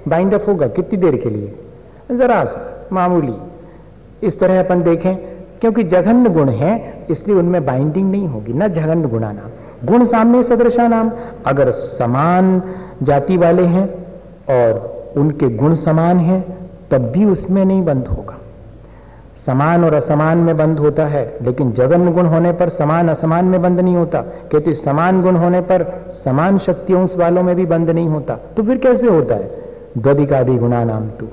[0.08, 1.54] बाइंड अप होगा कितनी देर के लिए?
[2.12, 3.34] जरा सा, मामूली।
[4.24, 5.16] इस तरह अपन देखें,
[5.62, 10.44] क्योंकि जघन्य गुण है, इसलिए उनमें बाइंडिंग नहीं होगी, ना जघन्य गुणा नाम गुण सामने
[10.44, 11.12] सदृशा नाम
[11.46, 12.62] अगर समान
[13.04, 13.88] जाति वाले हैं
[14.50, 16.44] और उनके गुण समान हैं,
[16.92, 18.38] तब भी उसमें नहीं बंद होगा।
[19.46, 23.62] समान और असमान में बंद होता है, लेकिन जगन गुण होने पर समान असमान में
[23.62, 24.22] बंद नहीं होता।
[24.52, 28.78] कहते समान गुण होने पर समान शक्तियों वालों में भी बंद नहीं होता। तो फिर
[28.78, 29.50] कैसे होता है?
[29.98, 31.28] द्वधिकादि गुणा नाम तू।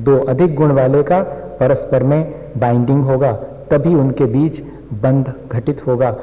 [0.00, 1.20] दो अधिक गुण वाले का
[1.60, 3.32] परस्पर में बाइंडिंग होगा,
[3.70, 4.62] तभी उनके बीच
[5.02, 6.14] बंध घटित होगा।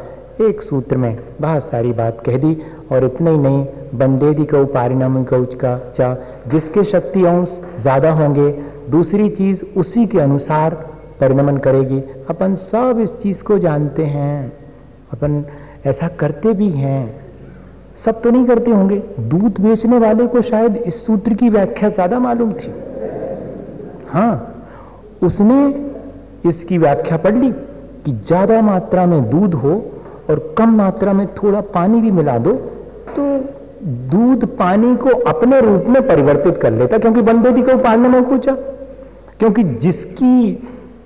[0.41, 2.57] एक सूत्र में बहुत सारी बात कह दी,
[2.91, 3.65] और इतने ही नहीं,
[3.95, 6.15] बंदेदी कौ पारिणामिक का चा,
[6.47, 8.51] जिसके शक्ति अंश ज़्यादा होंगे,
[8.89, 10.90] दूसरी चीज़ उसी के अनुसार
[11.21, 11.99] परिणमन करेगी।
[12.29, 14.51] अपन सब इस चीज़ को जानते हैं।
[15.13, 15.43] अपन
[15.85, 17.21] ऐसा करते भी हैं।
[17.97, 22.19] सब तो नहीं करते होंगे। दूध बेचने वाले को शायद इस सूत्र की व्याख्या ज़्यादा
[22.19, 22.73] मालूम थी।
[24.09, 24.33] हाँ
[25.23, 25.57] उसने
[26.45, 27.51] इसकी व्याख्या पढ़ ली
[28.05, 29.73] कि ज़्यादा मात्रा में दूध हो
[30.29, 32.53] और कम मात्रा में थोड़ा पानी भी मिला दो
[33.11, 33.23] तो
[34.09, 38.55] दूध पानी को अपने रूप में परिवर्तित कर लेता, क्योंकि बंदोदी को पालने में पूछा।
[39.39, 40.53] क्योंकि जिसकी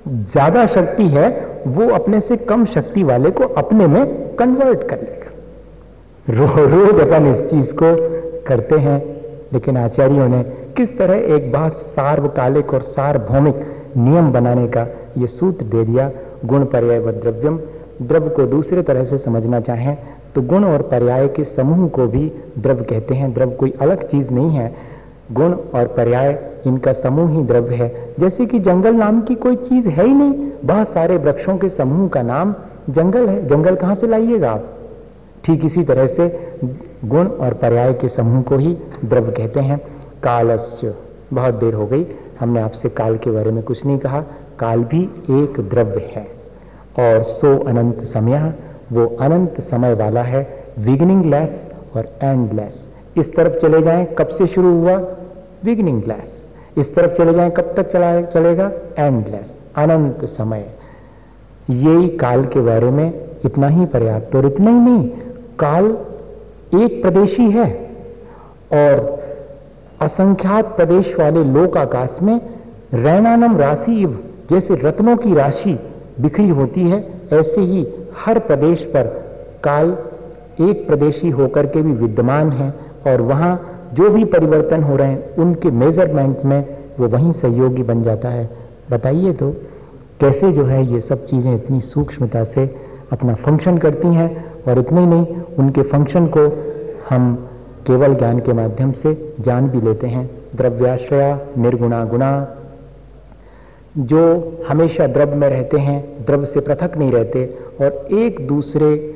[0.08, 1.30] ज़्यादा शक्ति है
[1.68, 5.32] वो अपने से कम शक्ति वाले को अपने में कन्वर्ट कर लेगा।
[6.30, 7.95] रो, रोज अपन इस चीज़ को
[8.47, 8.97] करते हैं
[9.53, 10.43] लेकिन आचार्यों ने
[10.78, 13.66] किस तरह एक बात सार्वकालिक और सार्वभौमिक
[13.97, 14.88] नियम बनाने का
[15.18, 16.10] ये सूत्र दे दिया?
[16.45, 17.60] गुण पर्याय व द्रव्यम।
[18.01, 19.95] द्रव्य को दूसरे तरह से समझना चाहें
[20.36, 24.32] तो गुण और पर्याय के समूह को भी द्रव्य कहते हैं। द्रव्य कोई अलग चीज़
[24.34, 24.74] नहीं है।
[25.32, 26.34] गुण और पर्याय
[26.66, 30.51] इनका समूह ही द्रव्य है। जैसे कि जंगल नाम की कोई चीज़ है ही नहीं,
[30.66, 32.55] बहुत सारे वृक्षों के समूह का नाम
[32.89, 34.74] जंगल है। जंगल कहाँ से लाइएगा आप?
[35.43, 36.28] ठीक इसी तरह से
[37.05, 39.82] गुण और पर्याय के समूह को ही द्रव्य कहते हैं।
[40.24, 40.95] कालस्य।
[41.34, 42.05] बहुत देर हो गई,
[42.39, 44.24] हमने आपसे काल के बारे में कुछ नहीं कहा।
[44.59, 46.28] काल भी एक द्रव्य है।
[46.99, 48.53] और सो अनंत समय,
[48.91, 54.28] वो अनंत समय वाला है। बिगिनिंग लेस और एंड लेस इस तरफ़ चले जाएँ, कब
[54.28, 54.97] से शुरू हुआ?
[55.66, 56.35] बिगिनिंग लेस
[56.78, 58.72] इस तरफ़ चले जाएँ, कब तक चला चलेगा?
[58.98, 60.66] एंडलेस अनंत समय।
[61.70, 63.14] यही काल के बारे में
[63.46, 65.08] इतना ही पर्याप्त और इतना ही नहीं,
[65.60, 65.86] काल
[66.76, 67.70] एक प्रदेशी है
[68.74, 69.04] और
[70.02, 72.40] असंख्यात प्रदेश वाले लोक आकाश में
[72.94, 74.06] रैनानम राशि,
[74.50, 75.78] जैसे रत्नों की राशि
[76.20, 77.04] बिखरी होती है,
[77.34, 79.08] ऐसे ही हर प्रदेश पर
[79.64, 79.98] काल
[80.62, 82.74] एक प्रदेशी होकर के भी विद्यमान है।
[83.08, 88.04] और वहाँ जो भी परिवर्तन हो रहे हैं, उनके मेज़रमेंट में वो वहीं सहयोगी बन
[88.04, 88.50] जाता है।
[88.91, 89.52] बताइए तो
[90.20, 92.76] कैसे जो है ये सब चीज़ें इतनी सूक्ष्मता से
[93.14, 94.46] अपना फ़ंक्शन करती हैं?
[94.68, 95.26] और इतने ही नहीं,
[95.60, 96.74] उनके फ़ंक्शन को
[97.10, 97.50] हम
[97.88, 102.56] केवल ज्ञान के माध्यम से जान भी लेते हैं। द्रव्याश्रया निर्गुणा गुणा।
[103.98, 104.24] जो
[104.68, 109.16] हमेशा द्रव्य में रहते हैं, द्रव्य से पृथक नहीं रहते, और एक दूसरे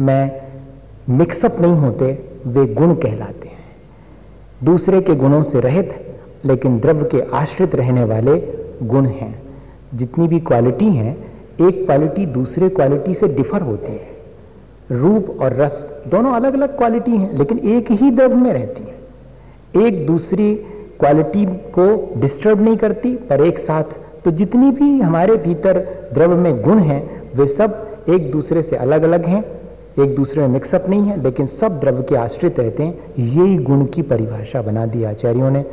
[0.00, 0.42] में
[1.08, 3.61] मिक्सअप नहीं होते, वे गुण कहलाते हैं।
[4.64, 8.36] दूसरे के गुणों से रहित, लेकिन द्रव्य के आश्रित रहने वाले
[8.82, 9.42] गुण हैं।
[9.94, 11.16] जितनी भी क्वालिटी हैं,
[11.60, 14.10] एक क्वालिटी दूसरे क्वालिटी से डिफर होती है।
[14.92, 19.86] रूप और रस दोनों अलग अलग क्वालिटी हैं, लेकिन एक ही द्रव्य में रहती है।
[19.86, 20.54] एक दूसरी
[20.98, 23.84] क्वालिटी को डिस्टर्ब नहीं करती, पर एक साथ
[24.24, 25.78] तो जितनी भी हमारे भीतर
[26.14, 29.61] द्रव्य में गुण हैं, वे सब एक दूसरे से अलग अलग हैं।
[30.00, 33.84] एक दूसरे में मिक्सअप नहीं है, लेकिन सब द्रव्य के आश्रित रहते हैं। यही गुण
[33.84, 35.64] की परिभाषा बना दी आचार्यों ने।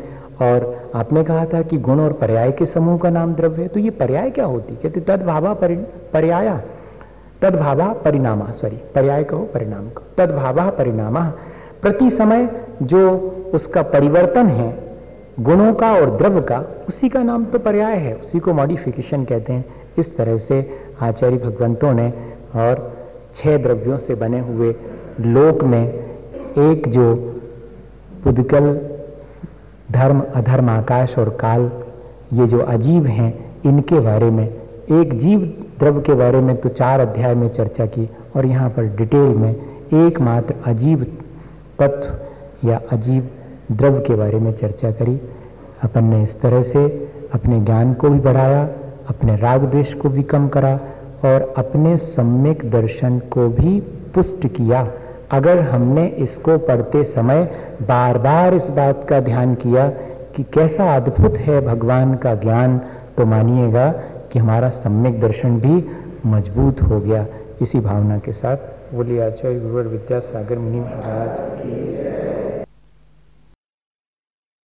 [0.42, 3.80] और आपने कहा था कि गुण और पर्याय के समूह का नाम द्रव्य है तो
[3.80, 4.76] ये पर्याय क्या होती?
[4.76, 5.54] कहते, तदभावा
[6.14, 6.62] पर्याया,
[7.42, 11.34] तदभावा परिणामा सॉरी पर्याय कहो, परिणाम कहो। तदभावा परिणामा,
[11.82, 13.10] प्रति समय जो
[13.54, 14.98] उसका परिवर्तन है,
[15.40, 19.54] गुणों का और द्रव्य का, उसी का नाम तो पर्याय है। उसी को मॉडिफिकेशन कहते
[19.54, 19.66] हैं।
[19.98, 20.70] इस तरह से
[21.02, 22.14] आचार्य भगवंतों ने
[22.56, 22.99] और
[23.36, 24.74] छह द्रव्यों से बने हुए
[25.22, 27.16] लोक में एक जो
[28.24, 28.74] पुदकल
[29.92, 31.72] धर्म, अधर्म, आकाश और काल,
[32.34, 33.34] ये जो अजीब हैं,
[33.66, 34.48] इनके बारे में,
[34.92, 35.40] एक जीव
[35.80, 39.52] द्रव्य के बारे में तो चार अध्याय में चर्चा की और यहाँ पर डिटेल में
[39.96, 41.04] एकमात्र अजीब
[41.80, 43.30] तत्व या अजीब
[43.72, 45.20] द्रव्य के बारे में चर्चा करी।
[45.84, 46.86] अपन ने इस तरह से
[47.34, 48.64] अपने ज्ञान को भी बढ़ाया,
[49.10, 50.80] अपने राग द्वेष को भी कम करा
[51.26, 53.80] और अपने सम्यक दर्शन को भी
[54.16, 54.88] पुष्ट किया।
[55.32, 57.44] अगर हमने इसको पढ़ते समय
[57.82, 59.88] बार बार इस बात का ध्यान किया
[60.36, 62.78] कि कैसा अद्भुत है भगवान का ज्ञान
[63.18, 63.90] तो मानिएगा
[64.32, 65.84] कि हमारा सम्यक दर्शन भी
[66.26, 67.26] मज़बूत हो गया।
[67.62, 68.58] इसी भावना के साथ
[68.94, 72.29] बोलिए आचार्य गुरुवर विद्यासागर मुनि महाराज की